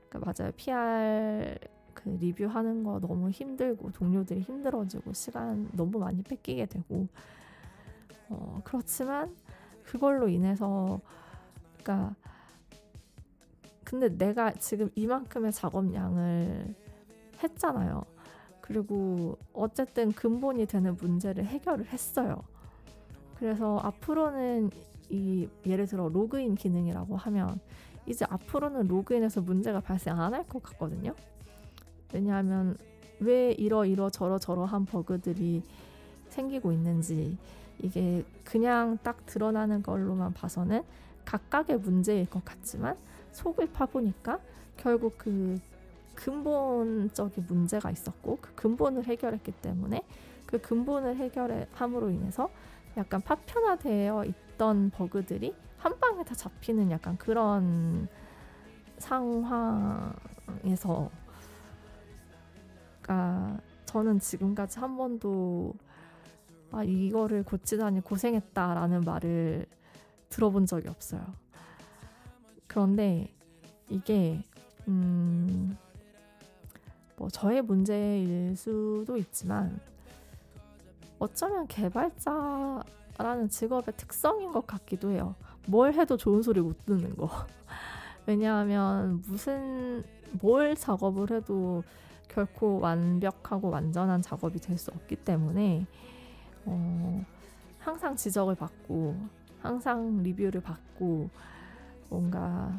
그러니까 0.09 0.34
맞아요. 0.38 0.51
PR 0.55 1.57
그 2.04 2.10
리뷰하는 2.10 2.84
거 2.84 2.99
너무 2.99 3.30
힘들고 3.30 3.91
동료들이 3.91 4.41
힘들어지고 4.41 5.14
시간 5.14 5.70
너무 5.74 5.99
많이 5.99 6.22
뺏기게 6.24 6.66
되고 6.68 7.08
어, 8.30 8.62
그렇지만 8.64 9.36
그걸로 9.84 10.28
인해서 10.28 10.99
그러니까 11.84 12.16
근데 13.84 14.10
내가 14.18 14.51
지금 14.54 14.89
이만큼의 14.95 15.51
작업량을 15.54 16.76
했잖아요. 17.43 18.04
그리고 18.62 19.38
어쨌든 19.54 20.12
근본이 20.14 20.66
되는 20.68 20.95
문제를 20.95 21.45
해결을 21.45 21.88
했어요. 21.88 22.41
그래서 23.36 23.78
앞으로는 23.80 24.70
이 25.10 25.47
예를 25.66 25.86
들어 25.88 26.10
로그인 26.10 26.56
기능이라고 26.56 27.16
하면 27.18 27.60
이제 28.08 28.26
앞으로는 28.30 28.88
로그인해서 28.88 29.41
문제가 29.41 29.80
발생 29.82 30.20
안 30.20 30.34
할 30.34 30.47
것 30.47 30.64
같거든요. 30.64 31.14
왜냐하면 32.14 32.78
왜 33.20 33.51
이러 33.51 33.86
이러 33.86 34.09
저러 34.09 34.38
저러한 34.38 34.86
버그들이 34.86 35.64
생기고 36.30 36.72
있는지 36.72 37.38
이게 37.80 38.24
그냥 38.43 38.97
딱 39.03 39.26
드러나는 39.26 39.84
걸로만 39.84 40.34
봐서는 40.34 40.84
각각의 41.26 41.80
문제일 41.80 42.30
것 42.30 42.43
같지만 42.45 42.97
속을 43.32 43.72
파보니까 43.72 44.39
결국 44.78 45.18
그 45.18 45.59
근본적인 46.16 47.45
문제가 47.47 47.89
있었고 47.89 48.38
그 48.41 48.53
근본을 48.55 49.05
해결했기 49.05 49.51
때문에 49.51 50.03
그 50.45 50.59
근본을 50.61 51.16
해결함으로 51.16 52.11
인해서 52.11 52.49
약간 52.97 53.22
파편화되어 53.22 54.26
있던 54.26 54.91
버그들이 54.91 55.55
한 55.78 55.99
방에 55.99 56.24
다 56.24 56.36
잡히는 56.36 56.91
약간 56.91 57.18
그런 57.18 58.07
상황에서 58.99 60.14
그러니까 63.04 63.60
저는 63.86 64.20
지금까지 64.20 64.80
한 64.80 64.97
번도 64.97 65.76
아 66.72 66.84
이거를 66.84 67.43
고치다니 67.43 68.01
고생했다라는 68.01 69.01
말을 69.01 69.68
들어본 70.30 70.66
적이 70.66 70.89
없어요. 70.89 71.22
그런데 72.66 73.32
이게 73.89 74.43
음, 74.88 75.78
뭐 77.18 77.30
저의 77.30 77.62
문제일 77.62 78.56
수도 78.56 79.18
있지만 79.18 79.80
어쩌면 81.20 81.68
개발자라는 81.68 83.49
직업의 83.49 83.93
특성인 83.95 84.51
것 84.51 84.66
같기도 84.66 85.12
해요. 85.12 85.36
뭘 85.68 85.93
해도 85.93 86.18
좋은 86.18 86.41
소리 86.41 86.60
못 86.60 86.86
듣는 86.86 87.16
거. 87.16 87.30
왜냐하면 88.26 89.22
무슨 89.28 90.04
뭘 90.41 90.76
작업을 90.76 91.32
해도 91.32 91.84
결코 92.34 92.80
완벽하고 92.80 93.70
완전한 93.70 94.22
작업이 94.22 94.60
될 94.60 94.78
수 94.78 94.92
없기 94.92 95.18
때문에 95.18 95.86
어, 96.66 97.26
항상 97.80 98.16
지적을 98.16 98.56
받고 98.56 99.16
항상 99.62 100.24
리뷰를 100.24 100.62
받고 100.62 101.30
뭔가 102.10 102.72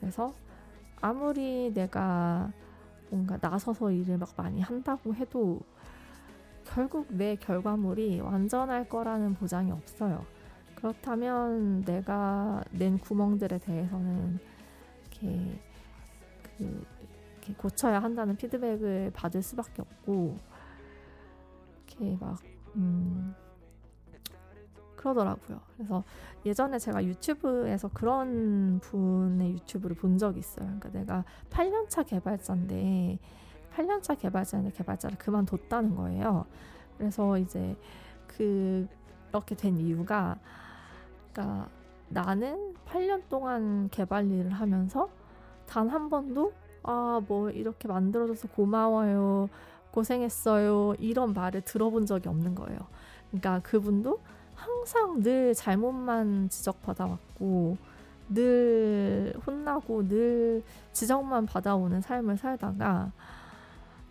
그래서 0.00 0.32
아무리 1.00 1.72
내가 1.72 2.50
뭔가 3.10 3.38
나서서 3.40 3.90
일을 3.90 4.18
막 4.18 4.30
많이 4.36 4.60
한다고 4.60 5.14
해도 5.14 5.60
결국 6.64 7.06
내 7.10 7.36
결과물이 7.36 8.20
완전할 8.20 8.88
거라는 8.88 9.34
보장이 9.34 9.70
없어요. 9.70 10.24
그렇다면 10.74 11.82
내가 11.84 12.62
낸 12.70 12.98
구멍들에 12.98 13.58
대해서는 13.58 14.38
이렇게, 15.00 15.60
그, 16.42 16.84
이렇게 17.48 17.54
고쳐야 17.54 18.02
한다는 18.02 18.36
피드백을 18.36 19.10
받을 19.14 19.42
수밖에 19.42 19.82
없고 19.82 20.36
이렇게 21.86 22.16
막 22.20 22.38
음, 22.76 23.34
그러더라고요. 24.96 25.60
그래서 25.74 26.04
예전에 26.44 26.78
제가 26.78 27.04
유튜브에서 27.04 27.88
그런 27.88 28.80
분의 28.80 29.52
유튜브를 29.52 29.96
본 29.96 30.18
적이 30.18 30.40
있어요. 30.40 30.66
그러니까 30.66 30.90
내가 30.90 31.24
8년차 31.50 32.06
개발자인데 32.06 33.18
8년차 33.74 34.18
개발자인데 34.18 34.72
개발자를 34.72 35.18
그만뒀다는 35.18 35.94
거예요. 35.94 36.46
그래서 36.96 37.38
이제 37.38 37.76
그렇게 38.26 39.54
된 39.54 39.78
이유가 39.78 40.38
그러니까 41.32 41.68
나는 42.08 42.74
8년 42.86 43.28
동안 43.28 43.88
개발 43.90 44.26
일을 44.30 44.50
하면서 44.50 45.08
단 45.66 45.88
한 45.88 46.08
번도 46.08 46.52
아, 46.88 47.20
뭐 47.28 47.50
이렇게 47.50 47.86
만들어줘서 47.88 48.48
고마워요. 48.48 49.48
고생했어요. 49.90 50.94
이런 50.98 51.34
말을 51.34 51.62
들어본 51.62 52.06
적이 52.06 52.28
없는 52.30 52.54
거예요. 52.54 52.78
그러니까 53.30 53.60
그분도 53.60 54.20
항상 54.54 55.22
늘 55.22 55.54
잘못만 55.54 56.48
지적받아왔고, 56.48 57.76
늘 58.30 59.34
혼나고 59.46 60.08
늘 60.08 60.62
지적만 60.92 61.46
받아오는 61.46 62.00
삶을 62.00 62.36
살다가 62.38 63.12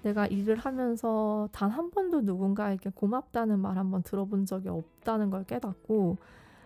내가 0.03 0.25
일을 0.28 0.57
하면서 0.57 1.49
단 1.51 1.69
한 1.71 1.91
번도 1.91 2.21
누군가에게 2.21 2.91
고맙다는 2.95 3.59
말 3.59 3.78
한 3.78 3.91
번 3.91 4.03
들어본 4.03 4.45
적이 4.45 4.69
없다는 4.69 5.30
걸 5.32 5.43
깨닫고 5.45 6.17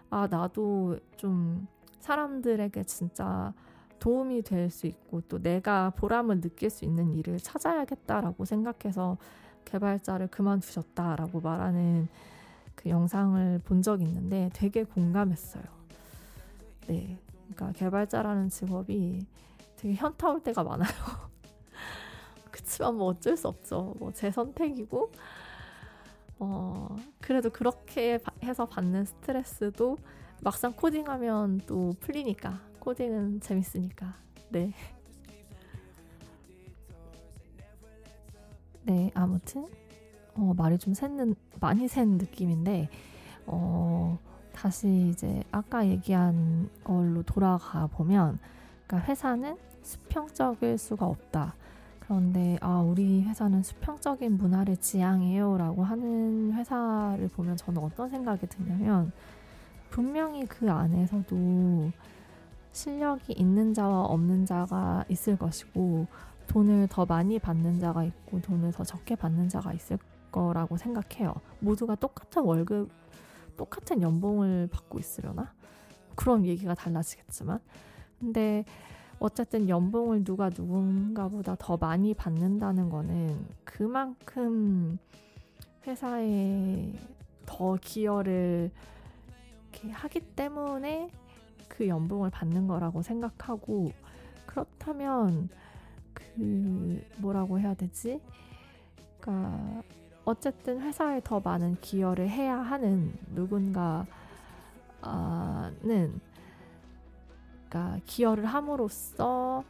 아 0.09 0.27
나도 0.29 0.99
좀 1.17 1.67
사람들에게 1.99 2.83
진짜 2.85 3.53
도움이 4.01 4.41
될 4.41 4.69
수 4.71 4.87
있고 4.87 5.21
또 5.29 5.41
내가 5.41 5.91
보람을 5.91 6.41
느낄 6.41 6.69
수 6.71 6.85
있는 6.85 7.13
일을 7.13 7.37
찾아야겠다라고 7.39 8.45
생각해서 8.45 9.17
개발자를 9.65 10.27
그만두셨다라고 10.27 11.39
말하는 11.41 12.07
그 12.75 12.89
영상을 12.89 13.59
본 13.63 13.81
적이 13.83 14.05
있는데 14.05 14.49
되게 14.53 14.83
공감했어요. 14.83 15.63
네. 16.87 17.19
그러니까 17.53 17.71
개발자라는 17.77 18.49
직업이 18.49 19.25
되게 19.77 19.93
현타 19.95 20.29
올 20.31 20.41
때가 20.41 20.63
많아요. 20.63 20.89
그치만 22.51 22.95
뭐 22.95 23.07
어쩔 23.07 23.37
수 23.37 23.47
없죠. 23.47 23.95
뭐 23.99 24.11
제 24.13 24.31
선택이고, 24.31 25.11
어, 26.39 26.95
그래도 27.19 27.49
그렇게 27.51 28.19
해서 28.43 28.65
받는 28.65 29.05
스트레스도 29.05 29.97
막상 30.41 30.73
코딩하면 30.73 31.61
또 31.67 31.93
풀리니까. 31.99 32.70
코딩은 32.81 33.39
재밌으니까. 33.39 34.13
네. 34.49 34.73
네, 38.83 39.11
아무튼, 39.13 39.67
어, 40.33 40.53
말이 40.57 40.77
좀 40.77 40.93
샜는, 40.93 41.35
많이 41.59 41.87
샌 41.87 42.17
느낌인데, 42.17 42.89
어, 43.45 44.17
다시 44.51 45.09
이제 45.09 45.43
아까 45.51 45.87
얘기한 45.87 46.69
걸로 46.83 47.21
돌아가 47.23 47.87
보면, 47.87 48.39
그러니까 48.87 49.07
회사는 49.07 49.57
수평적일 49.83 50.77
수가 50.77 51.05
없다. 51.05 51.55
그런데 51.99 52.57
아 52.59 52.81
우리 52.81 53.23
회사는 53.23 53.63
수평적인 53.63 54.37
문화를 54.37 54.75
지향해요라고 54.75 55.83
하는 55.83 56.51
회사를 56.53 57.29
보면 57.29 57.55
저는 57.55 57.81
어떤 57.81 58.09
생각이 58.09 58.47
드냐면 58.47 59.13
분명히 59.89 60.45
그 60.45 60.69
안에서도 60.69 61.91
실력이 62.71 63.33
있는 63.33 63.73
자와 63.73 64.05
없는 64.05 64.45
자가 64.45 65.05
있을 65.09 65.37
것이고 65.37 66.07
돈을 66.47 66.87
더 66.89 67.05
많이 67.05 67.39
받는 67.39 67.79
자가 67.79 68.03
있고 68.03 68.41
돈을 68.41 68.71
더 68.71 68.83
적게 68.83 69.15
받는 69.15 69.49
자가 69.49 69.73
있을 69.73 69.97
거라고 70.31 70.77
생각해요. 70.77 71.33
모두가 71.59 71.95
똑같은 71.95 72.43
월급, 72.43 72.89
똑같은 73.57 74.01
연봉을 74.01 74.67
받고 74.71 74.99
있으려나? 74.99 75.53
그럼 76.15 76.45
얘기가 76.45 76.73
달라지겠지만. 76.73 77.59
근데 78.19 78.65
어쨌든 79.19 79.69
연봉을 79.69 80.23
누가 80.23 80.49
누군가보다 80.49 81.55
더 81.59 81.77
많이 81.77 82.13
받는다는 82.13 82.89
거는 82.89 83.45
그만큼 83.63 84.97
회사에 85.85 86.93
더 87.45 87.77
기여를 87.79 88.71
하기 89.91 90.19
때문에 90.19 91.11
그 91.67 91.87
연봉을 91.87 92.29
받는 92.29 92.67
거라고 92.67 93.01
생각하고 93.01 93.91
그렇다면 94.45 95.49
그 96.13 97.03
뭐라고 97.17 97.59
해야 97.59 97.73
되지? 97.73 98.21
그러니까 99.19 99.83
어쨌든 100.25 100.81
회사에 100.81 101.21
더 101.23 101.39
많은 101.39 101.79
기여를 101.81 102.29
해야 102.29 102.57
하는 102.57 103.13
누군가는 103.33 104.05
그러니까 107.69 107.99
기여를 108.05 108.45
함으로써 108.45 109.63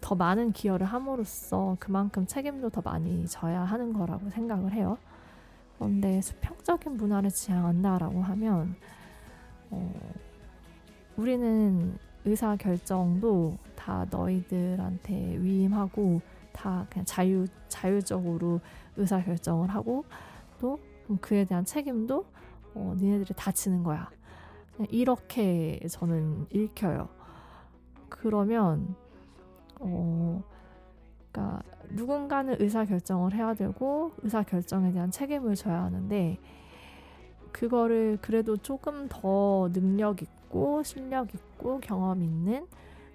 더 0.00 0.14
많은 0.14 0.52
기여를 0.52 0.86
함으로써 0.86 1.76
그만큼 1.80 2.26
책임도 2.26 2.70
더 2.70 2.80
많이 2.82 3.26
져야 3.26 3.62
하는 3.62 3.92
거라고 3.92 4.30
생각을 4.30 4.72
해요. 4.72 4.98
그런데 5.78 6.20
수평적인 6.20 6.96
문화를 6.96 7.30
지향한다라고 7.30 8.22
하면 8.22 8.76
어, 9.70 9.92
우리는 11.16 11.98
의사 12.24 12.56
결정도 12.56 13.56
다 13.74 14.06
너희들한테 14.10 15.38
위임하고 15.38 16.20
다 16.52 16.86
그냥 16.90 17.04
자유 17.04 17.46
자율적으로 17.68 18.60
의사 18.96 19.22
결정을 19.22 19.68
하고 19.68 20.04
또 20.60 20.78
그에 21.20 21.44
대한 21.44 21.64
책임도 21.64 22.24
어, 22.74 22.94
니네들이 22.98 23.34
다 23.36 23.52
지는 23.52 23.82
거야. 23.82 24.10
이렇게 24.90 25.80
저는 25.88 26.46
읽혀요. 26.50 27.08
그러면 28.08 28.94
어 29.80 30.42
그러니까 31.32 31.62
누군가는 31.90 32.56
의사 32.58 32.84
결정을 32.84 33.34
해야 33.34 33.54
되고 33.54 34.12
의사 34.22 34.42
결정에 34.42 34.92
대한 34.92 35.10
책임을 35.10 35.54
져야 35.54 35.84
하는데 35.84 36.38
그거를 37.52 38.18
그래도 38.20 38.56
조금 38.56 39.08
더 39.08 39.70
능력 39.72 40.22
실력 40.82 41.34
있고 41.34 41.80
경험 41.80 42.22
있는 42.22 42.66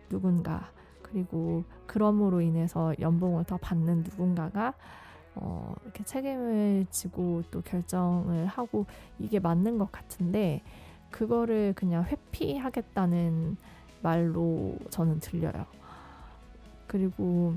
누군가 0.10 0.70
그리고 1.02 1.64
그럼으로 1.88 2.42
인해서 2.42 2.94
연봉을 3.00 3.46
더 3.46 3.58
받는 3.58 4.04
누군가가 4.04 4.74
어, 5.36 5.74
이렇게 5.84 6.04
책임을 6.04 6.86
지고 6.90 7.42
또 7.52 7.62
결정을 7.62 8.46
하고 8.48 8.86
이게 9.20 9.40
맞는 9.40 9.78
것 9.78 9.92
같은데 9.92 10.62
그거를 11.10 11.74
그냥 11.76 12.04
회피하겠다는 12.06 13.58
말로 14.02 14.76
저는 14.90 15.20
들려요. 15.20 15.66
그리고 16.88 17.56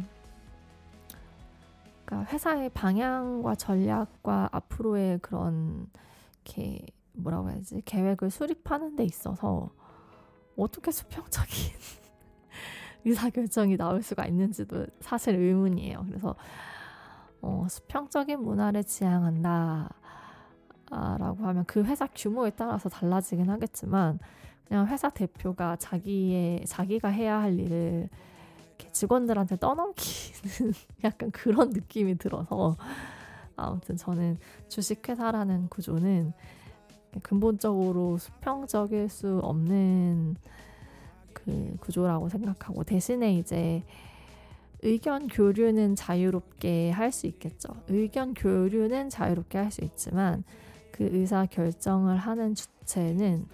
그러니까 2.05 2.33
회사의 2.33 2.71
방향과 2.71 3.55
전략과 3.55 4.51
앞으로의 4.53 5.19
그런 5.21 5.89
이렇게 6.45 6.87
뭐라고 7.15 7.51
해야지 7.51 7.83
계획을 7.85 8.31
수립하는 8.31 8.97
데 8.97 9.05
있어서 9.05 9.71
어떻게 10.57 10.91
수평적인 10.91 11.73
의사결정이 13.05 13.77
나올 13.77 14.03
수가 14.03 14.27
있는지도 14.27 14.87
사실 15.01 15.35
의문이에요. 15.37 16.05
그래서 16.07 16.35
어, 17.41 17.67
수평적인 17.69 18.41
문화를 18.41 18.85
지향한다. 18.85 19.91
라고 20.91 21.45
하면 21.47 21.65
그 21.65 21.83
회사 21.85 22.07
규모에 22.07 22.51
따라서 22.51 22.89
달라지긴 22.89 23.51
하겠지만 23.51 24.19
그냥 24.69 24.87
회사 24.87 25.11
대표가 25.11 25.77
자기의 25.77 26.65
자기가 26.67 27.09
해야 27.09 27.41
할 27.41 27.59
일을 27.59 28.09
직원들한테 28.93 29.57
떠넘기는 29.57 30.73
약간 31.05 31.31
그런 31.33 31.71
느낌이 31.71 32.17
들어서 32.17 32.77
아무튼 33.57 33.97
저는 33.97 34.39
주식회사라는 34.69 35.69
구조는 35.69 36.33
근본적으로 37.23 38.19
수평적일 38.19 39.09
수 39.09 39.39
없는 39.43 40.37
그 41.33 41.77
구조라고 41.81 42.29
생각하고 42.29 42.85
대신에 42.85 43.35
이제 43.39 43.83
의견 44.83 45.29
교류는 45.29 45.97
자유롭게 45.97 46.91
할 46.91 47.11
수 47.13 47.27
있겠죠. 47.27 47.75
의견 47.89 48.35
교류는 48.35 49.09
자유롭게 49.11 49.59
할 49.59 49.71
수 49.71 49.83
있지만 49.85 50.45
그 50.91 51.05
의사 51.11 51.47
결정을 51.47 52.17
하는 52.19 52.55
주체는 52.55 53.47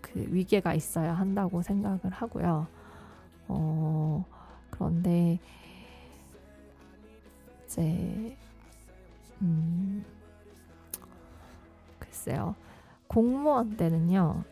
그 0.00 0.26
위계가 0.30 0.74
있어야 0.74 1.14
한다고 1.14 1.62
생각을 1.62 2.00
하고요. 2.10 2.66
어, 3.48 4.24
그런데 4.70 5.38
이제 7.66 8.36
음, 9.42 10.04
글쎄요. 12.18 12.54
공무원 13.06 13.76
때는요. 13.76 14.42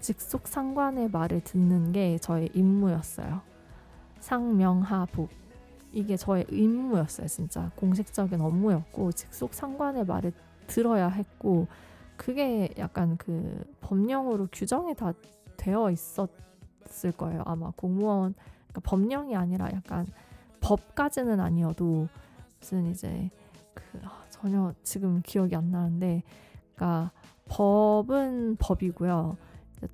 직속 0.00 0.46
상관의 0.46 1.10
말을 1.10 1.40
듣는 1.40 1.92
게 1.92 2.18
저의 2.18 2.50
임무였어요. 2.54 3.40
상명하복. 4.20 5.30
이게 5.92 6.16
저의 6.16 6.46
임무였어요, 6.50 7.26
진짜. 7.26 7.70
공식적인 7.76 8.40
업무였고, 8.40 9.12
직속 9.12 9.54
상관의 9.54 10.04
말을 10.04 10.32
들어야 10.66 11.08
했고, 11.08 11.66
그게 12.16 12.72
약간 12.78 13.16
그 13.16 13.64
법령으로 13.80 14.48
규정이 14.52 14.94
다 14.94 15.12
되어 15.56 15.90
있었을 15.90 17.12
거예요. 17.16 17.42
아마 17.46 17.72
공무원 17.76 18.34
그러니까 18.68 18.80
법령이 18.82 19.34
아니라 19.34 19.70
약간 19.72 20.06
법까지는 20.60 21.38
아니어도 21.40 22.08
무슨 22.58 22.86
이제 22.86 23.30
그 23.72 24.00
아, 24.02 24.24
전혀 24.30 24.74
지금 24.82 25.22
기억이 25.24 25.54
안 25.54 25.70
나는데 25.70 26.24
그러니까 26.78 27.10
법은 27.48 28.56
법이고요. 28.58 29.36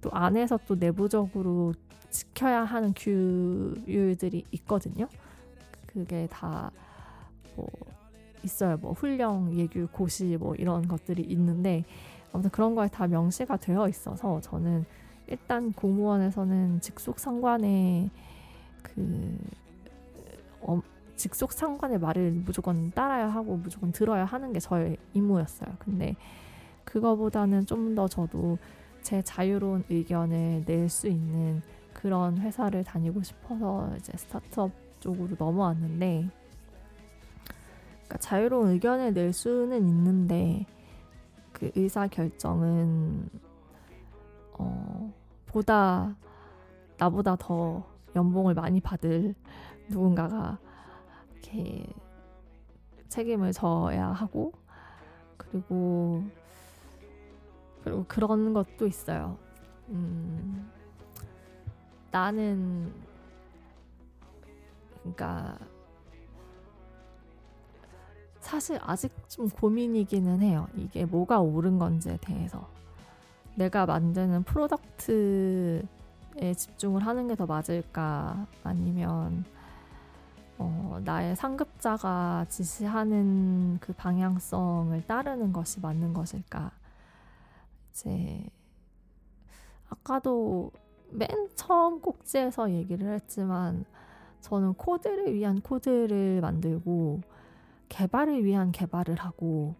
또 0.01 0.11
안에서 0.13 0.59
또 0.67 0.77
내부적으로 0.77 1.73
지켜야 2.11 2.63
하는 2.63 2.93
규율들이 2.95 4.45
있거든요. 4.53 5.09
그게 5.87 6.29
다 6.31 6.71
뭐 7.57 7.69
있어요. 8.43 8.77
뭐 8.77 8.93
훈령, 8.93 9.57
예규, 9.59 9.89
고시 9.93 10.37
뭐 10.39 10.55
이런 10.55 10.87
것들이 10.87 11.23
있는데 11.23 11.85
아무튼 12.33 12.51
그런 12.51 12.75
거에 12.75 12.89
다 12.89 13.07
명시가 13.07 13.57
되어 13.57 13.89
있어서 13.89 14.41
저는 14.41 14.85
일단 15.29 15.73
공무원에서는 15.73 16.81
직속 16.81 17.19
상관의 17.19 18.11
그 18.83 19.39
어, 20.61 20.81
직속 21.17 21.53
상관의 21.53 21.99
말을 21.99 22.33
무조건 22.45 22.91
따라야 22.91 23.29
하고 23.29 23.57
무조건 23.57 23.93
들어야 23.93 24.25
하는 24.25 24.53
게 24.53 24.61
저의 24.61 24.97
임무였어요. 25.15 25.71
근데 25.79 26.17
그거보다는 26.95 27.67
좀 27.67 27.95
더 27.97 28.07
저도 28.09 28.57
제 29.03 29.21
자유로운 29.23 29.85
의견을 29.91 30.65
낼 30.65 30.89
수 30.89 31.09
있는 31.09 31.61
그런 31.93 32.39
회사를 32.39 32.85
다니고 32.85 33.23
싶어서 33.23 33.93
이제 33.97 34.13
스타트업 34.17 34.71
쪽으로 35.01 35.35
넘어왔는데 35.37 36.29
그러니까 37.95 38.19
자유로운 38.19 38.71
의견을 38.71 39.13
낼 39.13 39.33
수는 39.33 39.87
있는데 39.89 40.67
그 41.53 41.71
의사 41.75 42.07
결정은 42.07 43.29
어 44.59 45.13
보다 45.47 46.17
나보다 46.99 47.37
더 47.37 47.85
연봉을 48.15 48.55
많이 48.55 48.81
받을 48.81 49.35
누군가가 49.89 50.59
이렇게 51.33 51.87
책임을 53.09 53.53
져야 53.53 54.09
하고 54.09 54.53
그리고 55.37 56.23
그리고 57.85 58.05
그런 58.09 58.55
것도 58.55 58.87
있어요. 58.87 59.37
음, 59.91 60.71
나는 62.11 62.93
그러니까 65.01 65.59
사실 68.41 68.79
아직 68.83 69.13
좀 69.29 69.49
고민이기는 69.49 70.41
해요. 70.43 70.67
이게 70.75 71.05
뭐가 71.05 71.41
옳은 71.41 71.79
건지에 71.79 72.19
대해서. 72.21 72.69
내가 73.57 73.87
만드는 73.87 74.43
프로덕트에 74.45 75.83
집중을 76.57 77.07
하는 77.07 77.29
게 77.29 77.37
더 77.37 77.47
맞을까? 77.47 78.47
아니면 78.65 79.45
어, 80.59 81.01
나의 81.05 81.37
상급자가 81.37 82.47
지시하는 82.49 83.79
그 83.81 83.93
방향성을 83.93 85.07
따르는 85.07 85.53
것이 85.53 85.81
맞는 85.81 86.13
것일까? 86.15 86.71
이제 87.95 88.45
아까도 89.89 90.73
맨 91.11 91.29
처음 91.55 92.01
꼭지에서 92.01 92.71
얘기를 92.73 93.13
했지만 93.15 93.85
저는 94.41 94.75
코드를 94.75 95.33
위한 95.35 95.61
코드를 95.61 96.41
만들고 96.41 97.21
개발을 97.89 98.45
위한 98.45 98.73
개발을 98.73 99.17
하고 99.17 99.77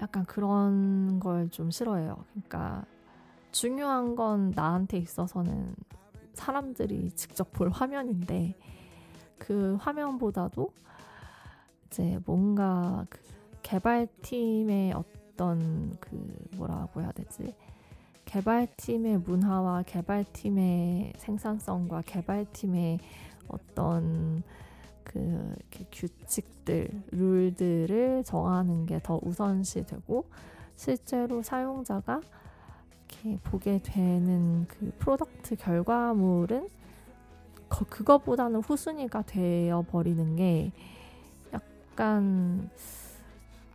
약간 0.00 0.24
그런 0.24 1.20
걸 1.20 1.48
좀 1.50 1.70
싫어해요. 1.70 2.24
그러니까 2.32 2.84
중요한 3.52 4.16
건 4.16 4.52
나한테 4.54 4.98
있어서는 4.98 5.74
사람들이 6.34 7.10
직접 7.12 7.52
볼 7.52 7.70
화면인데 7.70 8.54
그 9.38 9.76
화면보다도 9.80 10.72
이제 11.86 12.18
뭔가 12.26 13.06
그 13.10 13.20
개발팀의 13.62 14.92
어떤 14.92 15.13
그 16.00 16.48
뭐라고 16.56 17.00
해야 17.02 17.12
되지? 17.12 17.54
개발팀의 18.24 19.18
문화와 19.18 19.82
개발팀의 19.82 21.14
생산성과 21.18 22.02
개발팀의 22.06 22.98
어떤 23.48 24.42
그 25.04 25.54
규칙들, 25.92 26.88
룰들을 27.12 28.24
정하는 28.24 28.86
게 28.86 28.98
더 29.02 29.20
우선시 29.22 29.84
되고 29.86 30.24
실제로 30.76 31.42
사용자가 31.42 32.20
이렇게 33.22 33.38
보게 33.42 33.80
되는 33.82 34.66
그 34.66 34.92
product 34.98 35.56
결과물은 35.56 36.68
거, 37.68 37.84
그거보다는 37.86 38.60
후순위가 38.60 39.22
되어 39.22 39.82
버리는 39.82 40.36
게 40.36 40.72
약간 41.52 42.70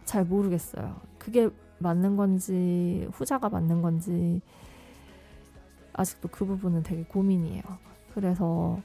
잘 0.05 0.25
모르겠어요. 0.25 1.08
그게 1.19 1.49
맞는 1.79 2.15
건지 2.17 3.07
후자가 3.13 3.49
맞는 3.49 3.81
건지 3.81 4.41
아직도 5.93 6.29
그 6.29 6.45
부분은 6.45 6.83
되게 6.83 7.03
고민이에요. 7.03 7.63
그래서 8.13 8.79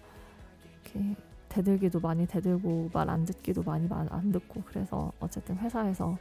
이렇게 0.84 1.16
대들기도 1.48 2.00
많이 2.00 2.26
대들고 2.26 2.90
말 2.92 3.08
안 3.08 3.24
듣기도 3.24 3.62
많이 3.62 3.88
안 3.90 4.32
듣고 4.32 4.62
그래서 4.64 5.12
어쨌든 5.20 5.56
회사에서 5.58 6.18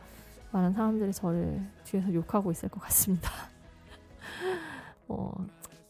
많은 0.51 0.73
사람들이 0.73 1.11
저를 1.11 1.67
뒤에서 1.83 2.13
욕하고 2.13 2.51
있을 2.51 2.69
것 2.69 2.79
같습니다. 2.81 3.29
어, 5.07 5.31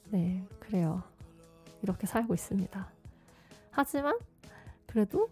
네, 0.09 0.45
그래요. 0.59 1.03
이렇게 1.82 2.07
살고 2.07 2.34
있습니다. 2.34 2.88
하지만 3.71 4.17
그래도 4.88 5.30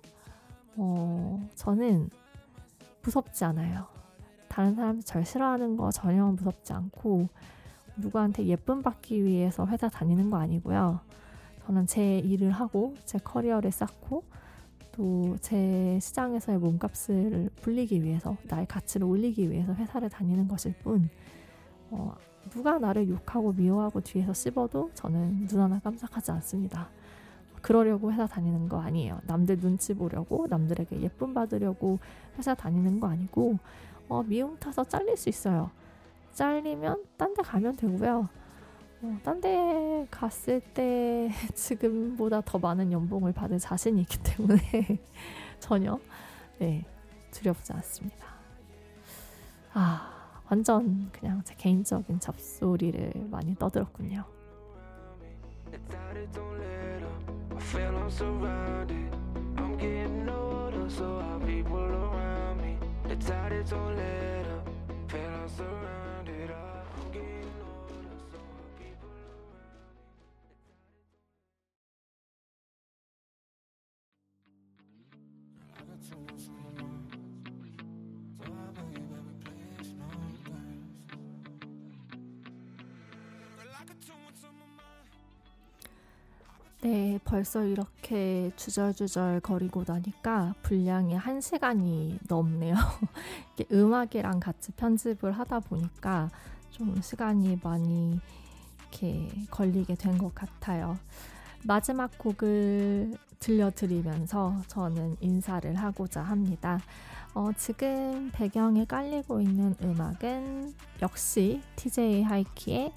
어, 0.75 1.47
저는 1.55 2.09
무섭지 3.01 3.45
않아요. 3.45 3.87
다른 4.51 4.75
사람들 4.75 5.03
절 5.03 5.23
싫어하는 5.23 5.77
거 5.77 5.91
전혀 5.91 6.25
무섭지 6.25 6.73
않고 6.73 7.29
누구한테 7.95 8.45
예쁨 8.47 8.81
받기 8.81 9.23
위해서 9.23 9.65
회사 9.67 9.87
다니는 9.87 10.29
거 10.29 10.37
아니고요. 10.37 10.99
저는 11.65 11.87
제 11.87 12.19
일을 12.19 12.51
하고 12.51 12.93
제 13.05 13.17
커리어를 13.17 13.71
쌓고 13.71 14.23
또 14.91 15.37
제 15.39 15.97
시장에서의 16.01 16.57
몸값을 16.57 17.49
불리기 17.61 18.03
위해서 18.03 18.35
나의 18.43 18.65
가치를 18.65 19.07
올리기 19.07 19.49
위해서 19.49 19.73
회사를 19.73 20.09
다니는 20.09 20.49
것일 20.49 20.73
뿐 20.83 21.09
어, 21.89 22.13
누가 22.49 22.77
나를 22.77 23.07
욕하고 23.07 23.53
미워하고 23.53 24.01
뒤에서 24.01 24.33
씹어도 24.33 24.91
저는 24.93 25.47
눈 25.47 25.61
하나 25.61 25.79
깜짝하지 25.79 26.31
않습니다. 26.31 26.89
그러려고 27.61 28.11
회사 28.11 28.27
다니는 28.27 28.67
거 28.67 28.81
아니에요. 28.81 29.21
남들 29.27 29.61
눈치 29.61 29.93
보려고 29.93 30.47
남들에게 30.49 31.01
예쁨 31.01 31.33
받으려고 31.33 31.99
회사 32.37 32.53
다니는 32.53 32.99
거 32.99 33.07
아니고 33.07 33.57
어, 34.11 34.21
미움 34.23 34.57
타서 34.59 34.83
잘릴 34.83 35.15
수 35.15 35.29
있어요. 35.29 35.71
잘리면 36.33 37.05
딴 37.15 37.33
데 37.33 37.41
가면 37.43 37.77
되고요. 37.77 38.27
어, 39.03 39.19
딴데 39.23 40.07
갔을 40.11 40.59
때 40.59 41.29
지금보다 41.55 42.41
더 42.41 42.59
많은 42.59 42.91
연봉을 42.91 43.31
받을 43.31 43.57
자신이 43.57 44.01
있기 44.01 44.17
때문에 44.21 44.59
전혀 45.61 45.97
네, 46.59 46.83
두렵지 47.31 47.71
않습니다. 47.71 48.27
아, 49.73 50.41
완전 50.49 51.09
그냥 51.13 51.41
제 51.45 51.55
개인적인 51.55 52.19
잡소리를 52.19 53.13
많이 53.31 53.55
떠들었군요. 53.55 54.25
It's 63.11 63.29
at 63.29 63.51
its 63.51 63.73
own 63.73 63.93
little 63.93 64.63
us 65.43 65.59
around. 65.59 66.10
네, 86.81 87.19
벌써 87.23 87.63
이렇게 87.63 88.51
주절주절 88.55 89.41
거리고 89.41 89.83
나니까 89.85 90.55
분량이 90.63 91.13
한 91.13 91.39
시간이 91.39 92.17
넘네요. 92.27 92.73
음악이랑 93.71 94.39
같이 94.39 94.71
편집을 94.71 95.31
하다 95.31 95.59
보니까 95.59 96.29
좀 96.71 96.99
시간이 97.01 97.59
많이 97.61 98.19
이렇게 98.79 99.29
걸리게 99.51 99.93
된 99.95 100.17
것 100.17 100.33
같아요. 100.33 100.97
마지막 101.63 102.17
곡을 102.17 103.15
들려드리면서 103.37 104.61
저는 104.67 105.17
인사를 105.19 105.75
하고자 105.75 106.23
합니다. 106.23 106.79
어, 107.35 107.51
지금 107.55 108.31
배경에 108.33 108.85
깔리고 108.85 109.39
있는 109.39 109.75
음악은 109.83 110.73
역시 111.03 111.61
TJ 111.75 112.23
하이키의 112.23 112.91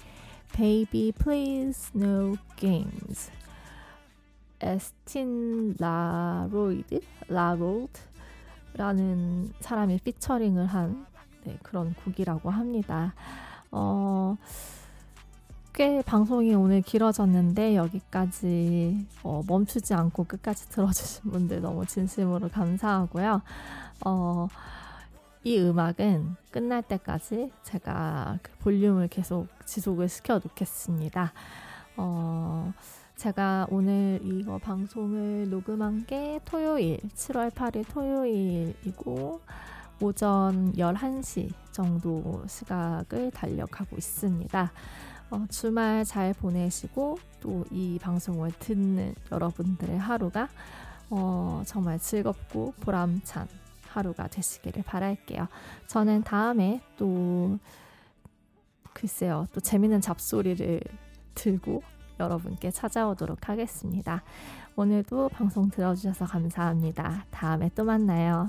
Baby 0.53 1.11
Please 1.11 1.91
No 1.95 2.35
Games 2.57 3.29
에스틴 4.65 5.75
라로이드 5.79 6.99
라로드라는 7.27 7.93
사람이 9.59 9.99
피처링을 9.99 10.65
한 10.65 11.05
네, 11.43 11.57
그런 11.61 11.93
곡이라고 12.03 12.49
합니다. 12.49 13.13
어, 13.71 14.35
꽤 15.73 16.01
방송이 16.01 16.55
오늘 16.55 16.81
길어졌는데 16.81 17.75
여기까지 17.75 19.05
어, 19.23 19.43
멈추지 19.45 19.93
않고 19.93 20.23
끝까지 20.23 20.69
들어주신 20.73 21.31
분들 21.31 21.61
너무 21.61 21.85
진심으로 21.85 22.49
감사하고요. 22.49 23.41
어, 24.05 24.47
이 25.43 25.59
음악은 25.59 26.37
끝날 26.49 26.81
때까지 26.81 27.51
제가 27.63 28.39
그 28.41 28.51
볼륨을 28.59 29.09
계속 29.09 29.47
지속을 29.65 30.09
시켜 30.09 30.35
놓겠습니다. 30.35 31.33
어, 31.97 32.73
제가 33.15 33.67
오늘 33.69 34.19
이거 34.23 34.57
방송을 34.57 35.49
녹음한 35.49 36.05
게 36.05 36.39
토요일, 36.45 36.97
7월 37.15 37.49
8일 37.49 37.85
토요일이고, 37.89 39.41
오전 40.01 40.73
11시 40.73 41.49
정도 41.71 42.43
시각을 42.47 43.31
달려가고 43.31 43.95
있습니다. 43.95 44.71
어, 45.31 45.45
주말 45.49 46.03
잘 46.03 46.33
보내시고, 46.33 47.17
또 47.39 47.63
이 47.71 47.99
방송을 48.01 48.51
듣는 48.59 49.13
여러분들의 49.31 49.97
하루가 49.97 50.49
어, 51.09 51.61
정말 51.65 51.99
즐겁고 51.99 52.73
보람찬 52.81 53.47
하루가 53.89 54.27
되시기를 54.27 54.83
바랄게요. 54.83 55.47
저는 55.87 56.23
다음에 56.23 56.81
또 56.97 57.57
글쎄요, 58.93 59.45
또 59.53 59.59
재밌는 59.61 60.01
잡소리를 60.01 60.81
들고 61.35 61.83
여러분께 62.19 62.71
찾아오도록 62.71 63.49
하겠습니다. 63.49 64.23
오늘도 64.75 65.29
방송 65.29 65.69
들어주셔서 65.69 66.25
감사합니다. 66.25 67.25
다음에 67.31 67.69
또 67.75 67.83
만나요. 67.83 68.47